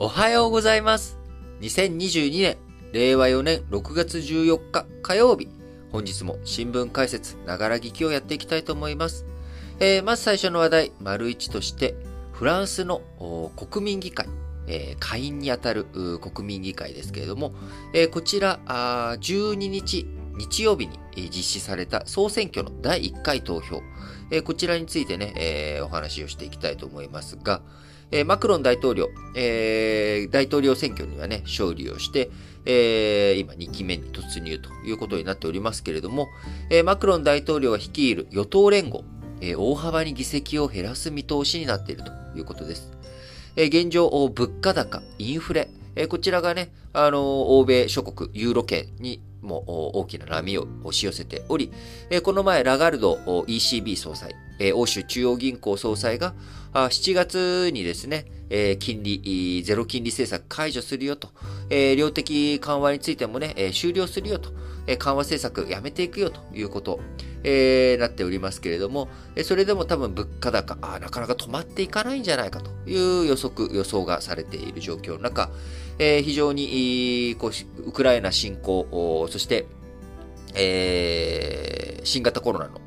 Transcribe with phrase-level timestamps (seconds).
[0.00, 1.18] おはようございます。
[1.60, 2.56] 2022年、
[2.92, 5.48] 令和4年6月14日火曜日。
[5.90, 9.26] 本日も新聞解説、ながら聞きをやっていきたいと思います。
[9.80, 11.96] えーまず最初の話題、丸一として、
[12.32, 13.02] フランスの
[13.56, 14.28] 国民議会、
[14.68, 17.52] えー下院にあたる国民議会ですけれども、
[17.92, 20.06] えーこちら、あ12日、
[20.36, 23.82] 日曜日に実施された総選挙の第1回投票、
[24.44, 27.62] こちらについてね、お話をしていきたいと思いますが、
[28.10, 32.30] えーマクロン大統領、えー大統領選挙にはね、勝利をして、
[32.64, 36.28] えー今2期目に突入ということになっておりますけれども、
[36.70, 39.04] えマクロン大統領が率いる与党連合、
[39.40, 42.92] え大幅に議席を減らす見通しになっているということです。
[43.56, 51.72] え現状、物価高、インフレ、えこちらがね、あの欧米諸国、ユーロ圏にも大きな波を押し寄せており、
[52.22, 53.14] この前、ラガルド
[53.46, 54.34] ECB 総裁、
[54.74, 56.34] 欧州中央銀行総裁が、
[56.72, 58.26] 7月にですね、
[58.78, 61.30] 金利、ゼロ金利政策解除するよと、
[61.70, 64.50] 量的緩和についてもね、終了するよと、
[64.86, 67.00] 緩和政策やめていくよということ、
[67.44, 69.08] えーなっておりますけれども、
[69.44, 75.50] それでも多分物価高、なかなか止まっていかないんじゃないかという予測、予想がされている状況の中、
[75.98, 79.66] えー非常にいいこうしウクライナ侵攻、おそして、
[80.54, 82.80] えー新型コロナの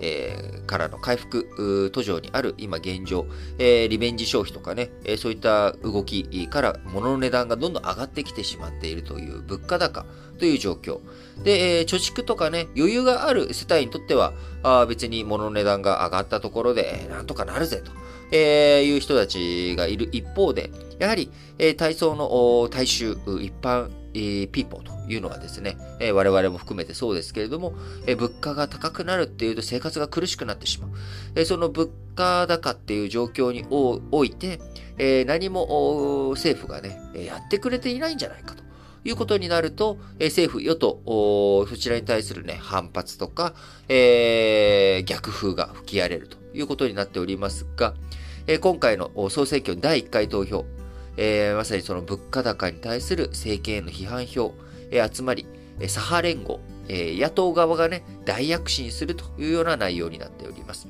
[0.00, 3.26] えーからの回復途上にある今現状、
[3.58, 10.06] えーリベンジ消費とかね、えーそういった動きから物の値段がどんどん上がってきてしまっているという物価高
[10.38, 11.00] という状況。
[11.44, 17.92] で、えー貯蓄とかね、余裕がある世帯にとっては、あ別に物の値段が上がったところで、えーなんとかなるぜと、
[18.32, 27.74] えーいう人たちがいる一方で、やはり、えー体操の大衆、一般、えピーポーというのはですね、え我々も含めてそうですけれども、
[28.06, 30.90] え物価が高くなるっていうと生活が苦しくなってしまう。
[31.34, 34.60] えその物価高っていう状況において、
[34.98, 38.64] え何も政府がね、やってくれていないんじゃないかと。
[39.06, 43.54] いうことになると、え政府、与党、そちらに対するね、反発とか、
[43.88, 47.94] え逆風が吹き荒れるということになっておりますが、
[48.46, 50.64] え今回の総選挙第1回投票、
[51.16, 54.54] えーまさにその物価高に対する政権への批判票、
[54.90, 55.46] えー集まり、
[55.78, 60.88] 左派連合、えー野党側がね、大躍進するというような内容になっております。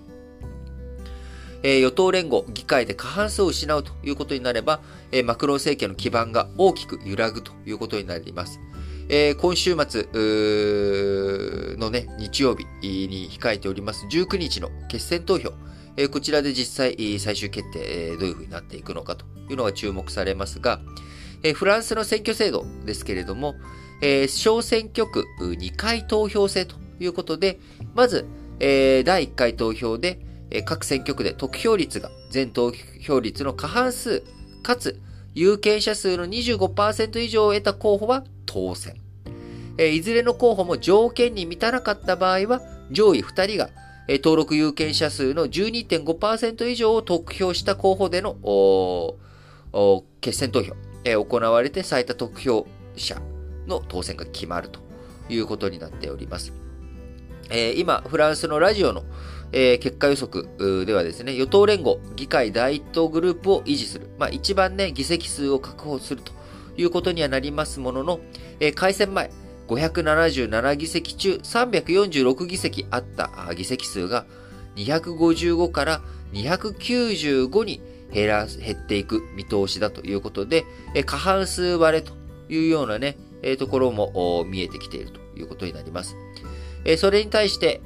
[1.63, 4.81] えー与党連合、議会で過半数を失うということになれば、
[5.13, 8.61] えーマクロン政権の基盤が大きく揺らぐということになります。
[9.09, 10.09] えー今週末
[11.79, 15.53] のね、日曜日に控えております19日の決選投票、
[15.97, 20.81] えこちらで実際最終決定、えどういうふうになっていくのかというのが注目されますが、
[21.43, 23.55] えフランスの選挙制度ですけれども、
[24.01, 27.61] え小選挙区2回投票制ということで、
[27.95, 28.27] まず、
[28.61, 34.25] え第1回投票で、え各選挙区で得票率が全投票率の過半数、
[34.63, 35.01] かつ
[35.35, 38.97] 有権者数の25%以上を得た候補は当選。
[39.79, 42.61] えいずれの候補も条件に満たなかった場合は、
[42.91, 43.71] 上位2人が、
[44.09, 48.37] 登録有権者数の12.5%以上を得票した候補での
[50.21, 52.67] 決選投票、え行われて最多得票
[52.97, 53.21] 者
[53.67, 54.81] の当選が決まると
[55.29, 56.53] いうことになっております。
[57.51, 59.05] えー今、フランスのラジオの、
[59.53, 64.09] えー結果予測ではですね、与党連合、議会第一党グループを維持する。
[64.19, 66.33] まあ、一番ね、議席数を確保すると
[66.77, 68.21] いうことにはなりますものの、
[68.61, 69.31] えー開戦前、
[69.69, 74.27] 577議席中346議席あった議席数が
[74.77, 76.01] 255から
[76.33, 77.81] 295に
[78.13, 80.65] 減ら減っていく見通しだということで、
[81.07, 82.13] 過半数割れと
[82.49, 83.17] いうようなね、
[83.59, 86.17] ところも見えてきているということになります。
[86.99, 87.81] それに対して、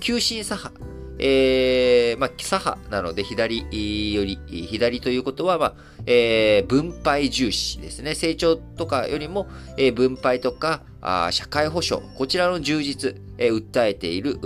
[0.00, 0.83] 急進左派。
[1.18, 5.74] えーまあ、左派なので左より、左ということは、まあ、
[6.06, 8.14] えー分配重視ですね。
[8.14, 14.38] 成長とかよりも、えー分配とか、あ社会保障、こちらの充実、えー訴えている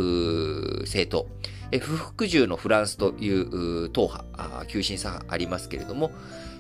[0.83, 1.29] 政党。
[1.71, 6.11] えー不服従のフランスという党派、急進左派ありますけれども、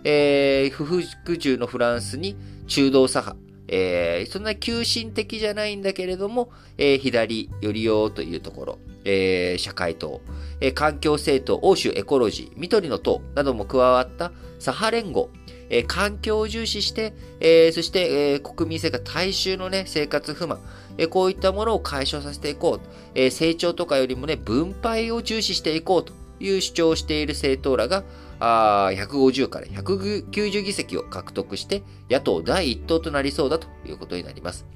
[0.05, 10.21] えー不服従のフランスに中道左派、えーそんな急進的じゃないんだけれども、えー左寄りようというところ、えー社会党、
[10.61, 15.31] えー環境政党、欧州エコロジー、緑の党なども加わった左派連合、
[15.71, 20.59] えー環境を重視して、えーそして、えー国民生活、大衆のね、生活不満、
[20.97, 28.05] えーこういったものを解消させていこう、えー成長とかよりもね、分配を重視していこうという主張をしている政党らが、
[28.41, 34.67] あ150から190議席を獲得して、野党第一党となりそうだということになります。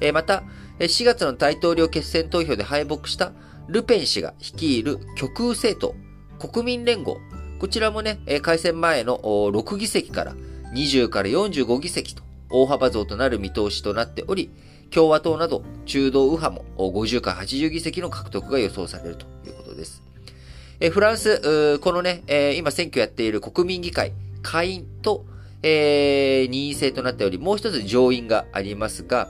[0.00, 0.42] えーまた、
[0.78, 3.32] 4月の大統領決選投票で敗北した
[3.68, 5.94] ルペン氏が率いる極右政
[6.38, 7.18] 党、国民連合、
[7.58, 10.34] こちらもね、改選前の6議席から
[10.74, 14.50] 20から45議席と大幅増となる見通しとなっており、
[14.90, 19.63] 共和党など中道右派も50から80議席の獲得が予想されるということ
[20.78, 20.92] です。
[20.92, 22.22] フランス、このね、
[22.56, 24.12] 今選挙やっている国民議会、
[24.42, 25.24] 下院と、
[25.62, 29.28] えー、任意制となっており、もう一つ上院がありますが、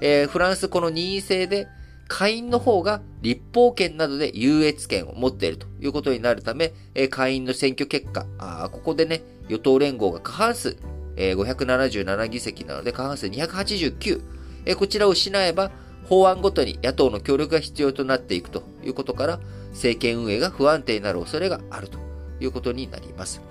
[0.00, 1.68] えー、フランスこの任意制で、
[2.08, 10.76] 下院の方が立法権などで優越権を持っているということになるため、えー、下院の選挙結果、あここでね、与党連合が過半数、
[11.16, 14.22] えー、577議席なので過半数289、
[14.66, 15.70] えー、こちらを失えば、
[16.08, 19.40] 法案ごとに野党の協力が必要となっていくということから、
[19.74, 21.98] 政権運営が不安定になる恐れがあると
[22.40, 23.42] いうことになります。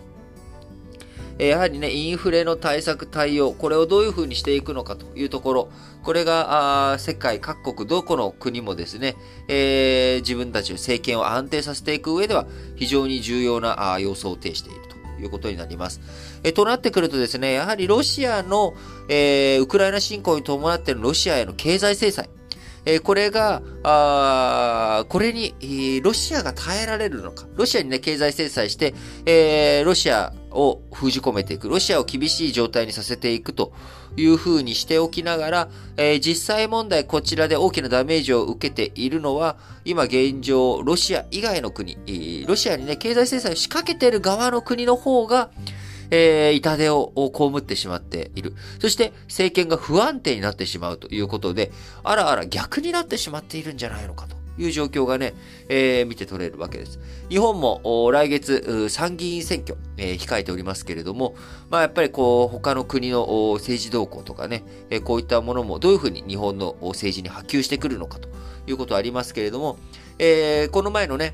[1.38, 5.70] やはりね、インフレの対策対応、これをどういうふうにしていくのかというところ、
[6.04, 9.16] これが世界各国どこの国もですね、
[9.48, 12.46] えー、自分たちの政権を安定させていく上では
[12.76, 14.82] 非常に重要な要素を呈している
[15.18, 16.02] ということになります。
[16.44, 18.76] えとなってくるとですね、やはりロシアの、
[19.10, 22.30] えー、ウクライナ侵攻に伴っているロシアへの経済制裁、
[22.86, 27.46] えこれが、あこれに、ロシアが耐えられるのか。
[27.56, 28.94] ロシアにね、経済制裁して、
[29.26, 31.70] え、ロシアを封じ込めていく。
[31.70, 33.72] ロシアを厳しい状態にさせていくと
[34.18, 39.56] いうふうにしておきながら、え、実際問題こちらで大きなダメージを受けているのは、
[39.86, 41.98] 今現状、ロシア以外の国、
[42.46, 45.52] ロシアにね、経済制裁を仕掛けている側の国の方が、
[46.16, 48.54] えー、痛手を被ってしまっている。
[48.80, 51.72] そして政権が不安定になってしまうということで、
[52.04, 54.44] あらあら逆になってしまっているんじゃないのかと。
[54.56, 55.34] いう状況がね、
[55.68, 57.00] えー、見て取れるわけです。
[57.28, 61.34] 日本も来月参議院選挙、えー、控えておりますけれども、
[61.72, 68.30] まあやっぱりこう他の国の政治動向とかね、えー、こういったものもどういうふうに日本の政治に波及してくるのかと
[68.68, 69.80] いうことはありますけれども、
[70.20, 71.34] えー、この前のね、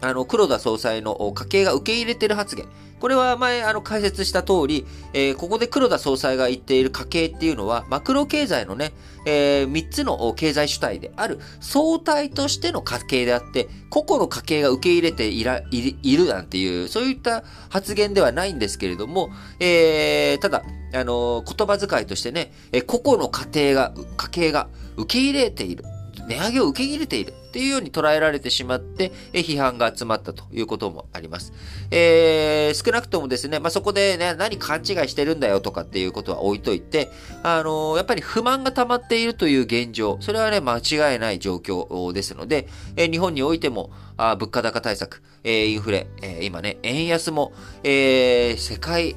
[0.00, 2.66] あの、黒田総裁の家計が受け入れてる発言。
[3.00, 8.92] これは前、あの、解説した通り、えー、ここで黒田総裁が言っている家計っていうのは、マクロ経済のね、
[9.26, 19.30] えー、3つの経済主体である相対としての家計であって、個々の家計が受け入れていらいいるなんていう、そういった発言ではないんですけれども、
[19.60, 20.62] えー、ただ、
[20.94, 25.84] あの言葉遣いとしてね、え個々の家庭が、家計が受け入れている。
[26.26, 31.52] 値上げを受け入れているっていうように捉えられてしまって、え批判が集まったということもあります。
[31.90, 37.10] えー、少なくともですね、まあ、そこでね、何勘違いしてるんだよとかっていうことは置いといて、
[37.42, 47.52] あのー、やっぱり不満が溜まっているという現状、それはね、間違いない状況ですので、え日本においても、あ物価高対策、えー、インフレ、えー、今ね、円安も、
[47.82, 49.14] えー、世界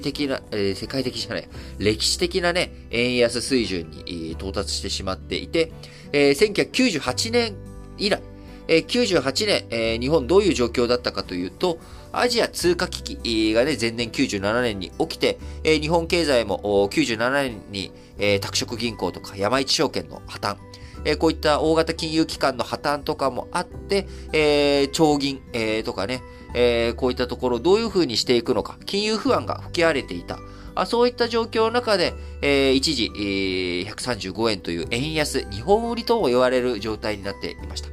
[0.00, 1.48] 的な、えー、世界的じゃない、
[1.78, 5.72] 歴史的なね、円安水準に到達してしまっていて、
[6.12, 7.54] えー、1998年
[7.98, 8.20] 以来、
[8.66, 11.78] えー、98年、えー、日本どういう状況だったかというと、
[12.12, 20.56] アジア通貨危機がね、前年97年に起きて、えー、日本経済も97年に、えー、拓殖銀行とか山一証券の破綻、
[21.04, 26.22] え、こういった大型金融機関の破綻とかもあって、えー、長銀、えー、とかね、
[26.54, 30.38] えー、こういったところをどういうふうにしていくのか、金融不安が吹き荒れていた。
[30.74, 37.88] あそういった状況の中で、えー、一時、えー、135円という円安、日本売りとも言われる状態になっていました。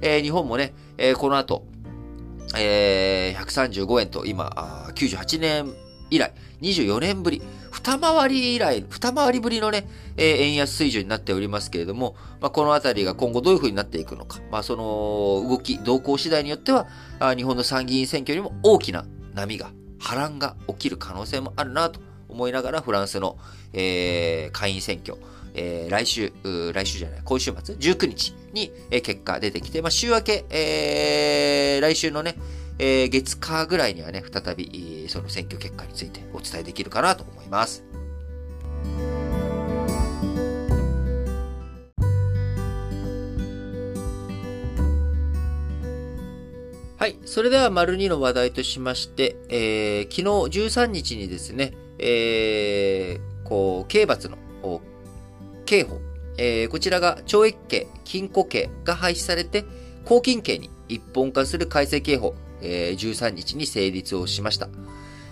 [0.00, 1.64] えー、日本もね、えー、この後、
[2.56, 4.50] えー、135円と今、
[4.94, 5.74] 98年
[6.10, 7.42] 以来、24年ぶり、
[7.78, 16.88] 二回り以来、二回りぶりのね、えー、円安水準になっておりますけれども、まあ、このあたりが今後どういう風になっていくのか、まあ、その動き、動向次第によっては、
[17.20, 19.70] あ日本の参議院選挙にも大きな波が、
[20.00, 23.38] 波乱が起きる可能性もあるなと思いながら、フランスの、
[23.72, 25.16] えー、下院選挙、
[25.54, 26.32] えー、来週、
[26.72, 32.36] 来週じゃない、今週末、19日に、えー、結果出てきて、まあ、週明け、えー、来週のね、
[32.78, 37.84] えー、月火ぐらいにはね、再び、その選挙結果についてお伝えできるかなと思います。
[46.96, 47.16] はい。
[47.24, 54.36] それでは、丸2の話題としまして、えー、昨日13日にですね、えー、こう、刑罰の
[55.64, 56.00] 刑法、
[56.38, 59.64] えー、こちらが懲役刑、禁錮刑が廃止されて、
[60.04, 64.68] 拘禁刑に一本化する改正刑法、えー、13日に成立をしました。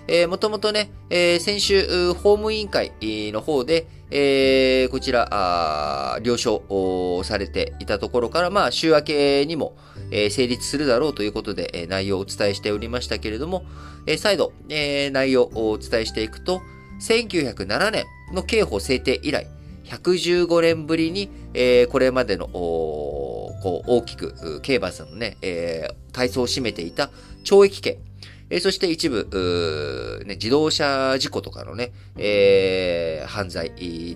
[0.08, 9.76] えー、もともとね、えー、先週、法務委員会の方で、えー、こちら、あ了承されていたところから、まあ、週明けにも、
[10.12, 13.64] えー、成立するだろうということで、えー、内容をお伝えしておりましたけれども、
[14.06, 16.62] えー、再度、えー、内容をお伝えしていくと、
[17.00, 19.48] 1907年の刑法制定以来、
[19.86, 27.10] 115年ぶりに、えー、これまでの、こう大きく刑罰のね、えー、体操を占めていた
[27.44, 27.98] 懲役刑、
[28.50, 33.70] えー、そして一部、ね、自動車事故とかのね、えー、犯罪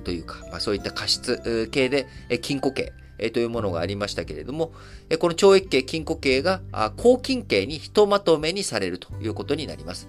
[0.04, 2.92] というか、まあ、そういった過失系で、えー、禁錮刑、
[3.34, 4.72] というものがありましたけれども、
[5.18, 10.08] この懲役刑、禁錮刑があ公禁刑にひとまとめにされるということになります。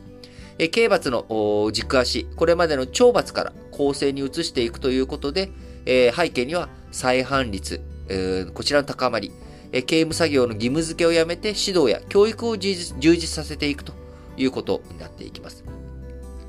[0.69, 5.51] 刑罰の軸足、これまでの懲罰から公正に移していくということで、
[5.85, 9.31] えー、背景には再犯率、えー、こちらの高まり、
[9.71, 13.93] えー、刑務作業の義務付けをやめて指導や教育を充実させていくと
[14.37, 15.63] いうことになっていきます。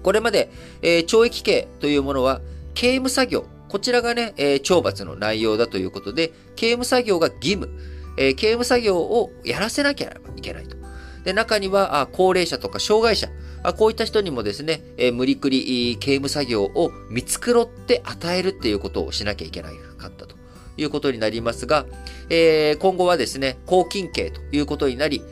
[0.02, 0.50] これまで、
[0.82, 2.40] えー、懲役刑というものは、
[2.74, 7.70] 刑務作業、こちらがね、えー、懲罰の内容だということで、刑務作業が義務、
[8.18, 10.76] えー、刑務作業をやらせなきゃいけないと。
[11.24, 13.28] で、中には、あ高齢者とか障害者、
[13.62, 20.36] あこういった人にもですね、えー、無理くり刑務作業を見繕って与えるっていうことをしなきゃいけないかったと
[20.76, 21.86] いうことになりますが、
[22.28, 25.22] えー、今後はですね、公金刑ということになり、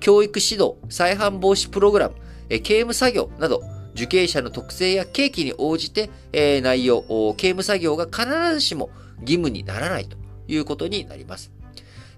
[0.00, 2.16] 教育指導、再犯防止プログラム、
[2.48, 3.62] 刑務作業など、
[3.94, 7.02] 受刑者の特性や契機に応じて、え内容、
[7.36, 10.16] 刑務作業が必ずしも義務にならないと
[10.48, 11.50] いうことになります。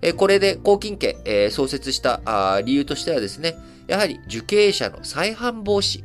[0.02, 6.05] えこれで公金刑、え創設した理由としてはですね、やはり受刑者の再犯防止。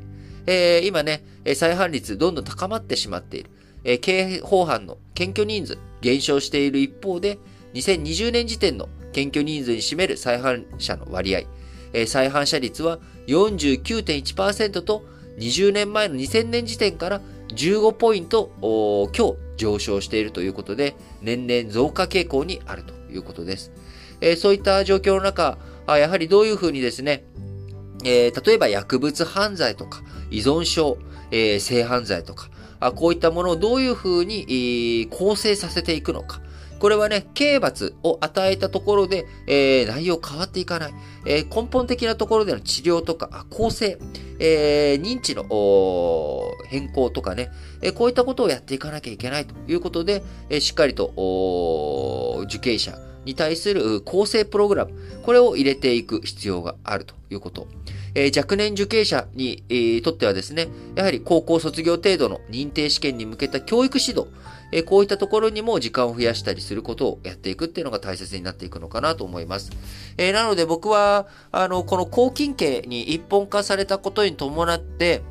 [0.84, 1.24] 今ね、
[1.56, 4.00] 再犯率どんどん高まってしまっている。
[4.00, 7.38] 刑法犯の検挙人数減少している一方で、
[7.74, 11.42] 2020年時点の検挙人数に占める再犯者の割合、
[11.94, 15.06] えー、再犯者率は49.1%と、
[15.38, 18.52] 20年前の2000年時点から15ポイント
[19.12, 23.72] 強上昇しているということで、年々増加傾向にあるということです。
[24.22, 25.58] えー、そういった状況の中、
[25.88, 27.24] やはりどういうふうにですね、
[28.08, 30.98] えー、例えば薬物犯罪とか依存症、
[31.30, 32.50] えー、性犯罪とか、
[32.80, 36.42] あこういったものをどういうふうに、えー、構成させていくのか。
[36.80, 40.94] これはね、刑罰を与えたところで、えー、内容変わっていかない。
[41.26, 43.98] えー、根本的なところでの治療とか、構成、
[44.40, 45.44] えー、認知の
[46.68, 47.50] 変更とかね、
[47.82, 52.98] え、こういったことをやっていかなきゃいけないということで、え、しっかりと受刑者
[53.28, 57.68] に対する構成プログラム、これを入れていく必要があるということ。
[58.16, 64.28] えー、若年受刑者に、えー、とってはですね、やはり高校卒業程度の認定試験に向けた教育指導、
[64.72, 69.72] えこういったところにも時間を増やしたりすることをやっていくっていうのが大切になっていくのかなと思います。
[70.18, 75.22] え、なので僕は、あの、この公金刑に一本化されたことに伴って、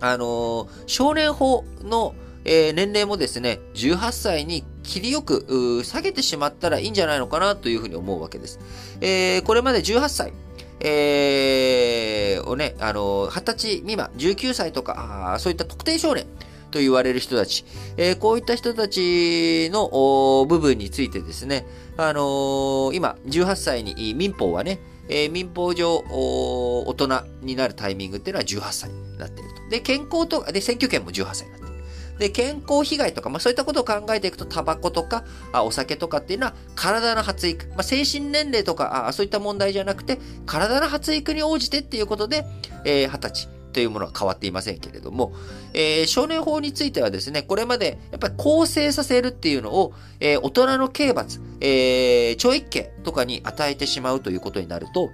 [0.00, 8.58] あの少年法の、え、年齢もですね、18歳に切りよく下げてしまったらいいんじゃないのかなというふうに思うわけです。
[9.00, 10.32] えー、これまで18歳、
[10.80, 16.26] えー、をね、あの20歳未満、19歳とか、そういった特定少年、
[16.70, 17.64] と言われる人たち、
[17.96, 21.66] えー、こういった人たちの部分についてですね、
[21.96, 24.78] あのー、今、18歳に民法はね、
[25.08, 29.70] えー、民法上、大人になるタイミングっていうのは18歳になっていると。
[29.70, 31.75] で、健康とか、で、選挙権も18歳になっている。
[32.18, 42.44] で、健康被害とか、まあそういったことを考えていくと、タバコとか、あお酒とかっていうのは、体の発育、まあ精神年齢とか、あそういった問題じゃなくて、体の発育に応じてっていうことで、
[42.84, 43.56] えー、20歳。
[43.76, 45.34] というものは変わっていませんけれども、
[45.74, 55.10] えー、少年法についてはですね、これまでやっぱり構成させるっていうのを、えー、大人の刑罰、えー、懲役刑とかに与えてしまうということになると、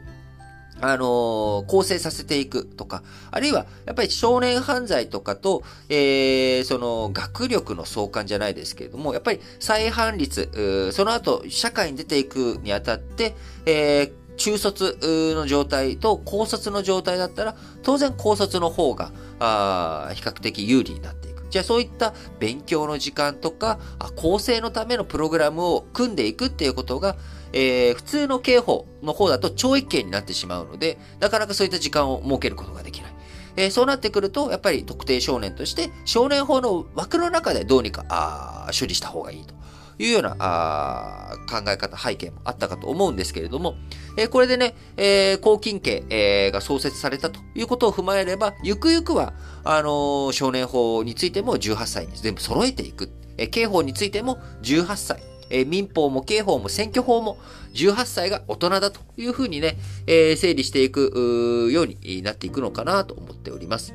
[0.83, 14.99] あのー、構成させていくとか、あるいは、やっぱり少年犯罪とかと、えー、その、学力の相関じゃないですけれども、やっぱり再犯率、その後、社会に出ていくにあたって、えー、中卒
[15.37, 21.47] の状態と高卒の状態だったら、当然高卒の方が、あ比較的有利になっていく。
[21.49, 23.79] じゃあそういった勉強の時間とか、
[24.17, 27.15] 構成のためのプログラムを組んでいくっていうことが、
[27.53, 33.13] えー、普通の刑法の方だと懲役刑になってしまうので、なかなかそういった時間を設けることができない。
[33.57, 39.55] えー、そうなってくると、やっぱり特定少年として、少年法の枠の中でどうにかあ処理した方がいいと。
[39.99, 43.77] いうようなあ考え方、背景もあったかと思うんですけれども、
[44.17, 53.11] えー、これでね、えー、公金刑、えー、が創設されたということを踏まえれば、ゆくゆくは、あの、少年法についても18歳に全部揃えていく。
[53.39, 55.32] えー、刑法についても18歳。
[55.53, 57.39] え、民法も刑法も選挙法も
[57.75, 63.95] 18歳が大人だというふうにね、え、整理していくようになっていくのかなと思っております。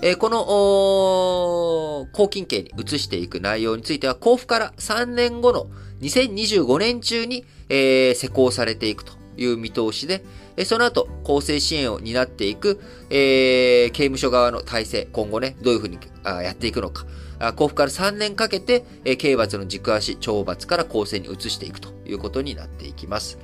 [0.00, 5.66] え、この、公金刑に移していく内容については、交付から3年後の
[6.00, 10.24] 2025年中に、え、施行されていくという見通しで、
[10.56, 17.06] えその後、公正支援を担っていく、え、刑務所側の体制、今後ね、どういうふうにあやっていくのか。
[17.50, 23.38] 交付から3年かけて、え刑罰の軸足、懲罰から公正に移していくということになっていきます。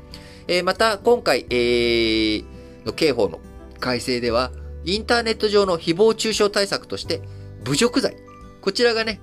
[0.47, 2.45] えまた、今回、えー、
[2.85, 3.41] の刑法の
[3.81, 4.53] 改正では、
[4.85, 7.23] インターネット上の誹謗中傷対策として、
[7.65, 8.17] 侮辱罪。
[8.61, 9.21] こちらがね、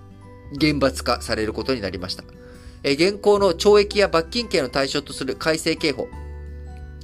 [0.58, 2.24] 厳罰化されることになりました。
[2.84, 6.08] え現行の懲役や罰金刑の対象とする改正刑法、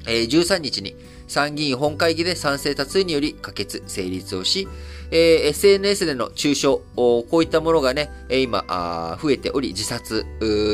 [0.07, 0.95] え13日に
[1.31, 4.67] 参議院本会議で賛成多数により可決、成立をし、
[5.11, 8.65] えー、SNS での中傷、こういったものがね、今、
[9.21, 10.25] 増えており、自殺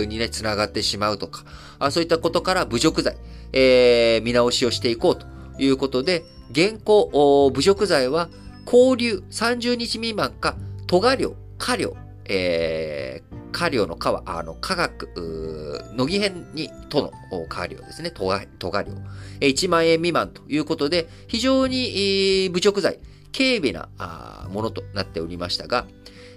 [0.08, 1.44] にね、つながってしまうとか、
[1.92, 3.16] そういったことから侮辱罪、
[3.54, 5.28] えー、見直しをしていこうと
[5.62, 8.28] いうことで、現行侮辱罪は、
[8.66, 11.96] 交留30日未満か、都賀料、過料、
[12.26, 13.07] えー、
[13.58, 18.94] 過料の課は、あの、科学、乃木編に、との過料ですね、都賀、都賀料。
[19.40, 23.00] 1万円未満ということで、非常に、侮辱罪、
[23.36, 23.90] 軽微な
[24.52, 25.88] ものとなっておりましたが、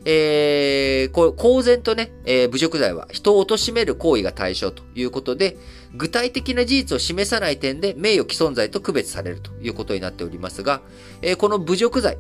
[0.07, 5.59] えー、こう公然とね、えー、侮辱罪は人を貶める行為が対象ということで、
[5.95, 10.81] 具体的な事実を示さない点で名誉毀損罪と区別されるということになっておりますが、
[11.21, 12.17] えー、この侮辱罪、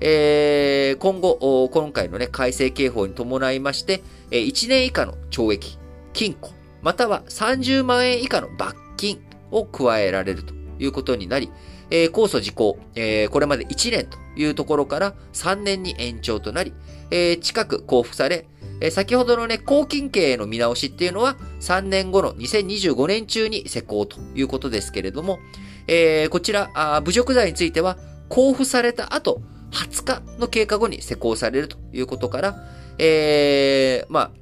[0.00, 5.78] えー、今後、今回のね、改正刑法に伴いまして、1年以下の懲役、
[6.12, 6.50] 禁錮、
[6.82, 11.50] または30万円以下の罰金を加えられるということになり、
[11.90, 16.72] えー、控訴時効、えー、これまで1年というところから3年に延長となり、
[17.10, 18.46] えー、近く交付され、
[18.80, 25.38] えー、先ほどのね、公金刑への見直しっていうのは3年後の2025年中に施行ということですけれども、
[25.86, 27.96] えー、こちらあ、侮辱罪については
[28.30, 29.40] 交付された後、
[29.72, 32.56] 20日の経過後に施行されるということから、
[32.98, 34.32] えー、ま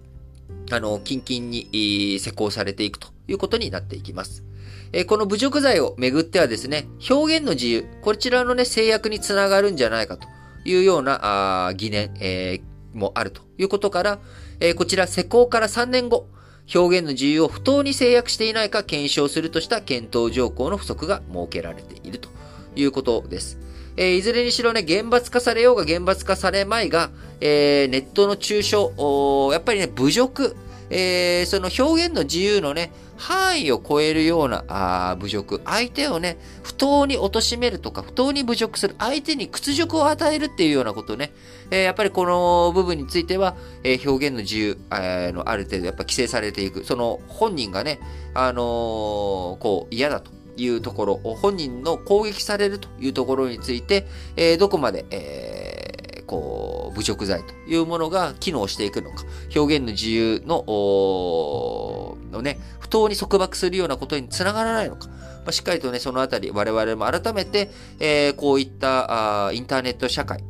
[0.71, 4.45] あ、あの、近々に施行されていくということになっていきます。
[4.93, 10.29] えこの侮辱罪をめぐってはですね、表現の自由、こちらのね、制約につながるんじゃないかと
[10.65, 14.19] いうようなあ疑念、えー、もあるということから、
[14.61, 16.29] えー、こちら施行から3年後、
[16.75, 22.29] 表現の自由を不当に制約していないか検証するとした検討条項の不足が設けられていると
[22.75, 23.59] いうことです。
[23.97, 28.77] えー、いずれにしろね、厳罰化されようが厳罰化されまいが、えー、ネットの中傷、
[29.53, 30.57] やっぱりね、侮辱、
[30.91, 41.33] えー、その表現の自由のね、範囲を超えるようなあ侮辱、相手をね、不当に貶めるとか、不当に侮辱する、相手に屈辱を与えるっていうようなことね、
[41.71, 47.99] えー、やっぱりこの部分については、えー、表現の自由、えー、のある程度やっぱ規制されていく、その本人がね、
[48.35, 50.31] あの、こう嫌だと。
[50.57, 60.65] いうところ、本人の攻撃されるというところについて、えー、どこまで、えー、こう、侮辱罪というものが機能していくのか、表現の自由の、
[62.33, 65.15] のね、不当に束縛するようなことにつながらないのか、ま
[65.51, 70.43] あ、しっかりとね、そのあたり、我々も改めて、えー、こういったあインターネット社会、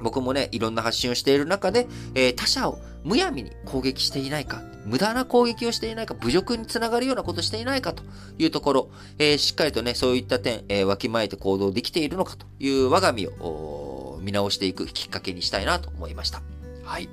[0.00, 8.02] 僕もね、いろんな発信をしている中で、えー、他者をむやみに攻撃していないか、無駄な攻撃をしていないか、侮辱につながるようなことしていないかと
[8.36, 16.42] いうところ、えー、しっかりとね、そういった点、えー、わきまえて行動できているのかという我が身を見直していくきっかけにしたいなと思いました。
[16.82, 17.08] はい。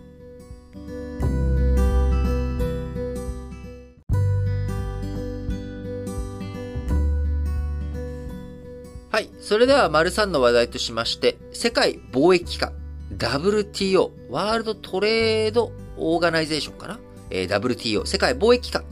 [9.11, 9.29] はい。
[9.39, 12.73] それでは、丸3の話題としまして、世界貿易機関、
[13.15, 18.83] WTO、ワールドトレードオーガナイゼーションかな、えー、?WTO、世界貿易機関、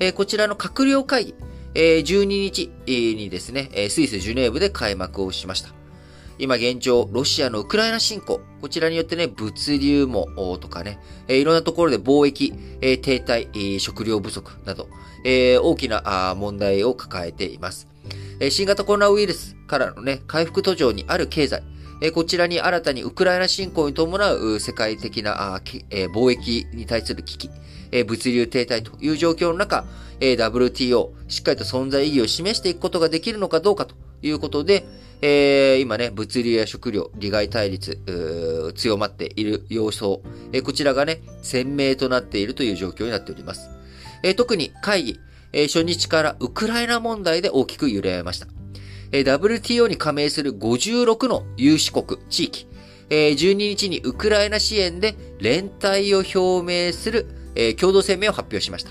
[0.00, 1.34] えー、こちらの閣僚会議、
[1.74, 5.70] えー、12日にですね、スイス・ジュネーブで開幕をしました。
[6.40, 10.26] 今現状、ロシアのウクライナ侵攻、こちらによってね、物流網
[10.58, 14.88] とかね、いろんなところで貿易、停滞、食料不足など、
[15.24, 17.88] 大きな問題を抱えています。
[18.50, 21.64] 新型コロナウイルスからのね、回復途上にある経済、
[22.14, 27.50] こちらに新たにウクライナ侵攻に伴う世界的な貿易に対する危機、
[28.06, 29.84] 物流停滞という状況の中、
[30.20, 34.84] WTO、しっかりと存在意義を示していくことができるのかどうかということで
[35.20, 37.98] え、今ね、物流や食料、利害対立、
[38.76, 40.18] 強まっている様相、
[40.62, 43.68] こちらがね、鮮明となっているという状況になっております。
[44.22, 45.20] え特に会議、
[45.52, 48.57] え初日からウクライナ問題で大きく揺れました。
[49.12, 52.66] WTO に加盟する56の有志国、地域、
[53.08, 57.26] 12日にウクライナ支援で連帯を表明する、
[57.78, 58.90] 共同声明を発表しました。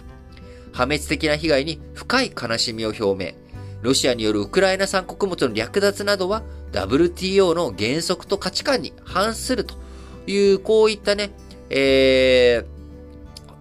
[0.73, 3.33] 破滅的な被害に深い悲しみを表明。
[3.81, 9.75] ロシアによるウクライナ産穀物の略奪などは WTO の原則と価値観に反すると
[10.25, 11.31] いう、こういったね、
[11.69, 12.65] えー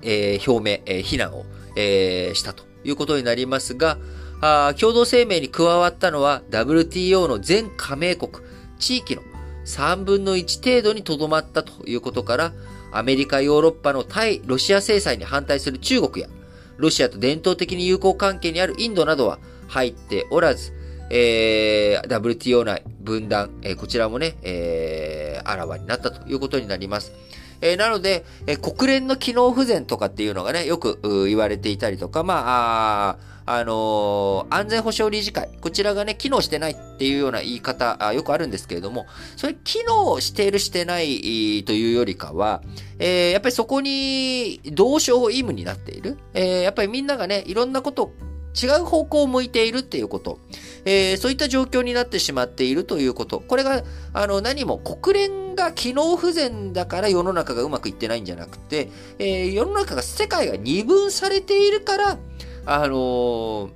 [0.02, 1.44] えー、表明、えー、非難を、
[1.76, 3.98] えー、したということになりますが、
[4.40, 8.32] あ共同声明に加わったのは WTO の全加盟国、
[8.78, 9.22] 地域の
[9.64, 12.52] 3分の1程度にとどまったということから、
[12.92, 16.28] アメリカ、ヨーロッパの対ロシア制裁に反対する中国や、
[16.76, 20.72] ロシアと伝統的に友好関係にあるインドなどは入っておらず、
[21.10, 27.12] えー、WTO 内分断、えー、こちらもね、えー、あらわになったということになります。
[27.60, 39.06] えー、なので、えー、国連の機能不全とかっていうのがね、よく言われていたりとか、まあ、ああのー、安全保障理事会、こちらがね、機能してないっていうような言い方、あよくあるんですけれども、
[39.36, 42.62] それ機能しているしてないというよりかは、
[42.98, 46.18] えー、やっぱりそこに同床異夢になっている。
[46.34, 48.12] えー、やっぱりみんながね、いろんなこと
[48.60, 50.38] 違う方向を向いているっていうこと、
[50.86, 62.18] えー、そういった状況になってしまっているということ、これが、あの、何も国連が機能不全だから世の中がうまくいってないんじゃなくて、えー、世の中が、世界が二分されているから、
[62.66, 63.70] あのー、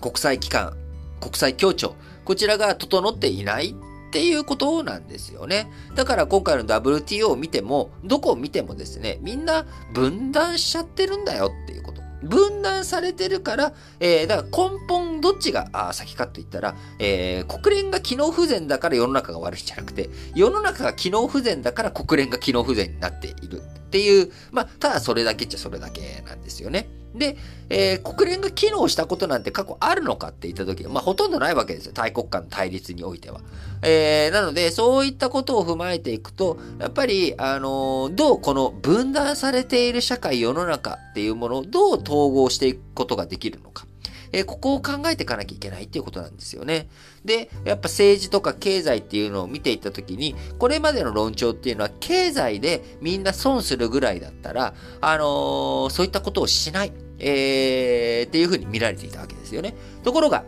[0.00, 0.76] 国際機関、
[1.20, 3.70] 国際協調、こちらが整っていない
[4.08, 5.70] っていうことなんですよね。
[5.94, 12.02] だから今回の WTO を見ても、どこを見てもですね、みんな分断しちゃってるんだよっていうこと。
[12.22, 26.88] 分断されてるから、えー、だから根本どっちが先かと言ったら、えー、国連が機能不全だから世の中が悪いじゃなくて、世の中が機能不全だから国連が機能不全になっているっていう、まあ、ただそれだけっちゃそれだけなんですよね。
[27.14, 27.38] で、
[27.70, 31.92] えー、国連が機能したことなんて過去あるのかって言った時まあ、ほとんどないわけですよ。
[31.94, 33.40] 大国間の対立においては。
[33.82, 43.87] えー、なので、そういったことを踏まえていくと、やっぱり、あのー、どうこの分断されている社会、世の中っていうものをどう統合していくことができるのか。
[44.32, 46.88] えー、ここを考えていかなきゃいけないっていうことなんですよね。
[47.24, 56.92] で、やっぱ政治とか経済っていうのを見ていったときに、これまでの論調っていうのは、経済でみんな損するぐらいだったら、あのー、そういったことをしない。
[57.20, 59.74] えー、っていうふうに見られていたわけですよね。
[60.04, 60.44] ところが、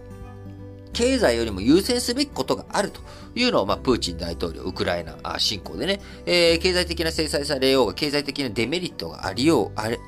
[0.93, 3.01] 経済よりも優先すべきことがあると
[3.35, 9.99] いうのを、まあ、プーチン大統領、ウクライナ侵攻でね、えー、経済的な制裁されようが、経済的なデメリットがありよう、あれ、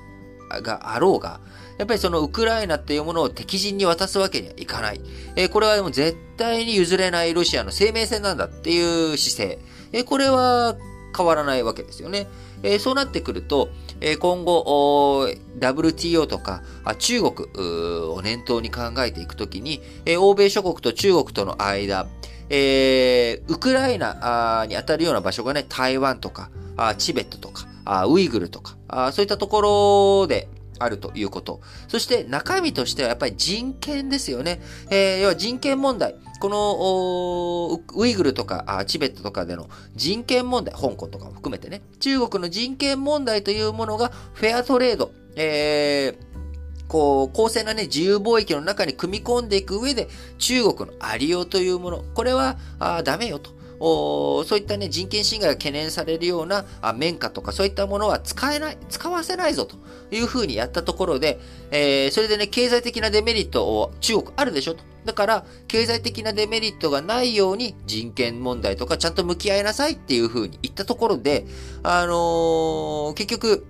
[0.61, 1.41] があろうが、
[1.79, 5.01] やっぱりそのウクライナっていうものを敵陣に渡すわけにはいかない。
[5.37, 9.59] えー、これはでも絶対に譲れないロシアの生命線なんだっていう姿勢。
[9.93, 10.77] えー、これは
[11.17, 12.29] 変わらないわけですよね。
[12.63, 16.63] えー、そうなってくると、え今後、WTO とか
[16.99, 22.09] 中国を念頭に考えていくときに、え欧米諸国と中国との間、
[22.51, 26.51] え、ウクライナに当たるような場所がね、台湾とか、
[26.99, 27.67] チベットとか、
[28.07, 31.61] ウイグルとか、あそういったところで、あるということ。
[31.89, 34.61] そして中身としてはやっぱり人権ですよね。
[34.91, 36.17] えー、要は人権問題。
[36.41, 53.51] このウイグルとかチベットとかでの人権問題、香港とかも含めてね、中国の人権問題というものがフェアトレード、えー、こう、公正なね、自由貿易の中に組み込んでいく上で、中国のありようというもの、これは、あダメよと。
[53.83, 56.65] そういったね、人権侵害が懸念されるような
[56.95, 59.77] 綿花とかそういったものは使えない、使わせないぞと
[60.13, 61.41] いうふうにやったところで、
[61.73, 64.85] えー、それでね、経済的なデメリットを中国あるでしょと。
[65.05, 71.45] だから、経済的なデメリットがないように人権問題とかちゃんと向き合いなさいっていうふうに言ったところで、
[71.83, 73.67] あのー、結局、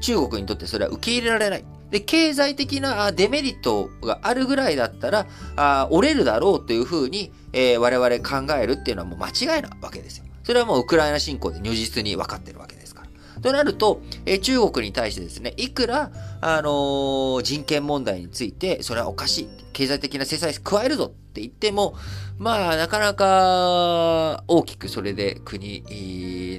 [0.00, 1.64] 中国にとってそれは受け入れられない。
[1.90, 5.26] で、経済的なデメリットがあるぐらいだったら、
[5.56, 10.24] あ折れるだろうというふうに、えー、我々考えるっていうのはもう間違いなわけですよ。
[10.44, 13.40] それはもうウクライナ侵攻で如実に分かってるわけですから。
[13.40, 19.48] となると、えー、中国に対してですね、いくら、あのー、人権問題について、それはおかしい。
[19.72, 21.94] 経済的な制裁加えるぞって言っても、
[22.38, 25.84] まあ、なかなか大きくそれで国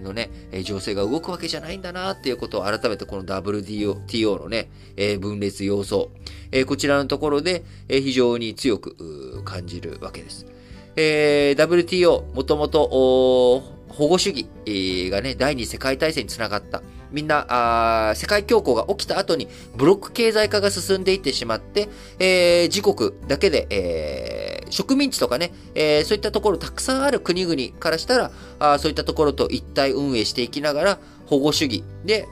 [0.02, 0.30] のね、
[0.64, 4.70] 情勢が動くわけじゃないんだなっていうことを改めてこの WTO のね、
[5.20, 6.12] 分裂要素、
[6.66, 10.46] こちらのところで非常に強く感じるわけです。
[10.96, 12.88] えー、WTO、もともと
[13.90, 16.82] 保護主義がね、第二次世界大戦につながった。
[17.12, 32.28] みんな、あ世界恐慌が起きた後にブロック経済化が進んでいってしまって、えー、自国だけで、えー、植民地とかね、えー、そういったところたくさんある国々からしたら、あそういったところと一体運営していきながら、保護主義で、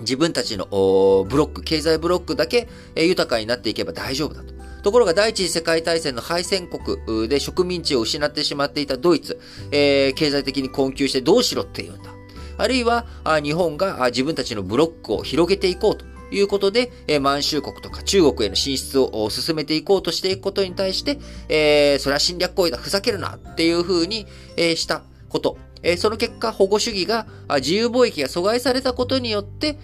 [0.00, 4.54] 自分たちのブロック、経済ブロックだけ、え豊かになっていけば大丈夫だと。
[4.82, 9.40] ところが第一次世界大戦の敗戦国で植民地を失ってしまっていたドイツ、
[9.72, 12.15] えー、経済的に困窮してどうしろって言うんだ。
[12.58, 13.06] あるいは、
[13.42, 16.90] 日本が自分たちのブロックを広げていこうということで、
[17.20, 25.58] 満州国とか中国への進出を進めていこうとしていくことに対して、えー、それは侵略行為だ、ふざけるなっていうふうに、したこと。
[25.98, 29.76] その結果、保護主義が、自由貿易が阻害されたことによって、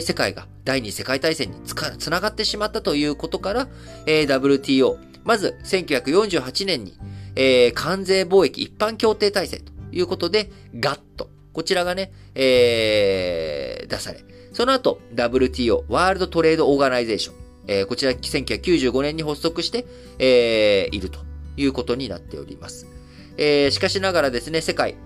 [0.00, 3.68] 世界が第二次世界大戦につ、ながってしまったということから、
[4.06, 6.94] WTO、まず1948年に、
[7.74, 11.33] 関税貿易一般協定体制ということで、ガット。
[11.54, 14.22] こちらがね、えー、出され。
[14.52, 17.36] その後、WTO、ワールドトレードオーガナイゼーション。
[17.66, 19.86] えー、こちら1995年に発足して、
[20.18, 21.20] えー、いると
[21.56, 22.86] いうことになっております。
[23.36, 24.96] えー、しかしながらですね、世界、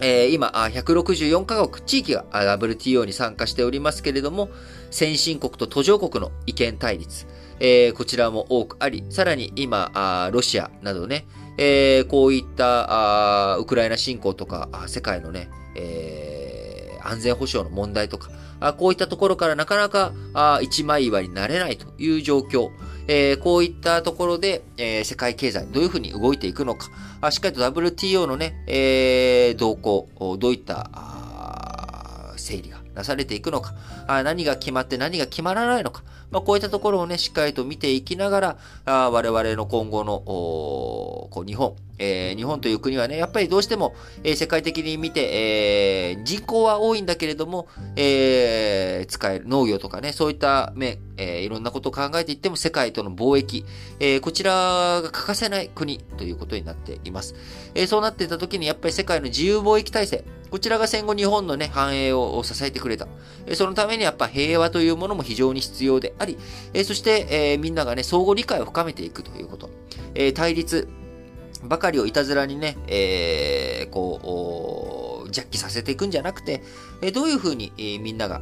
[0.00, 4.48] えー、今、164カ国、地域が WTO に参加しておりますけれども、
[4.90, 7.26] 先進国と途上国の意見対立、
[7.60, 11.26] えー、こちらも多くあり、さらに今、ロシアなどね、
[11.58, 18.30] えー、こういったウクライナ侵攻とか、世界のね、えー、安全保障の問題とか、
[18.60, 22.70] あこういったところからなかなかあ一枚岩になれないという状況、
[23.08, 26.88] えー、こういったところで、えー、世界経済どういうふうに動いていくのか、
[27.20, 30.08] あしっかりと WTO のね、えー、動向、
[30.38, 30.90] どういった
[32.36, 33.74] 整理がなされていくのか、
[34.06, 53.64] あ何が決まって何が決まらないのか、まあ、こういったところをね、しっかりと見ていきながら、あ我々の今後の、こう日本、えー、日本という国はね、やっぱりどうしても、えー、世界的に見て、えー、人口は多いんだけれども、えー、使える農業とかね、そういった面、えー、いろんなことを考えていっても世界との貿易、
[54.00, 54.52] えー、こちら
[55.02, 57.36] が欠かせない国ということになっています。
[57.76, 63.06] えー、そうなっていた時にやっぱり世界の自由貿易体制、こちらが戦後日本のね、繁栄を支えてくれた。
[63.54, 66.36] そのためにやっぱ平和というものも非常に必要であり、
[66.84, 69.70] そして、みんながね、相互理解を深めていくということ。
[70.34, 70.88] 対立
[71.64, 76.62] ばかりをいたずらにね、えー、こう、ジャッキさせていくんじゃなくて、
[77.02, 78.40] え、どういうふうに、え、みんなが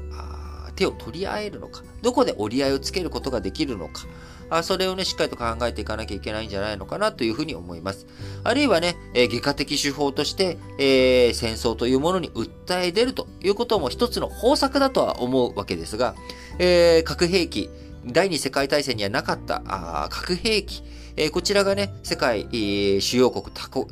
[0.74, 4.06] 手を取り合えるのか、どこで折り合いをつけることができるのか、
[4.48, 8.06] あそれをね、しっかりと考えていかなきゃいけないんじゃないのかなというふうに思います。
[8.42, 16.14] あるいはね、えー、外科的手法として、えー、戦争というものに訴え出るということも一つの方策だとは思うわけですが、
[16.58, 17.70] えー、核兵器、
[18.06, 20.82] 第二次世界大戦にはなかったあ核兵器、
[21.20, 23.88] えー、こちらがね、世界、えー、主要国たこ、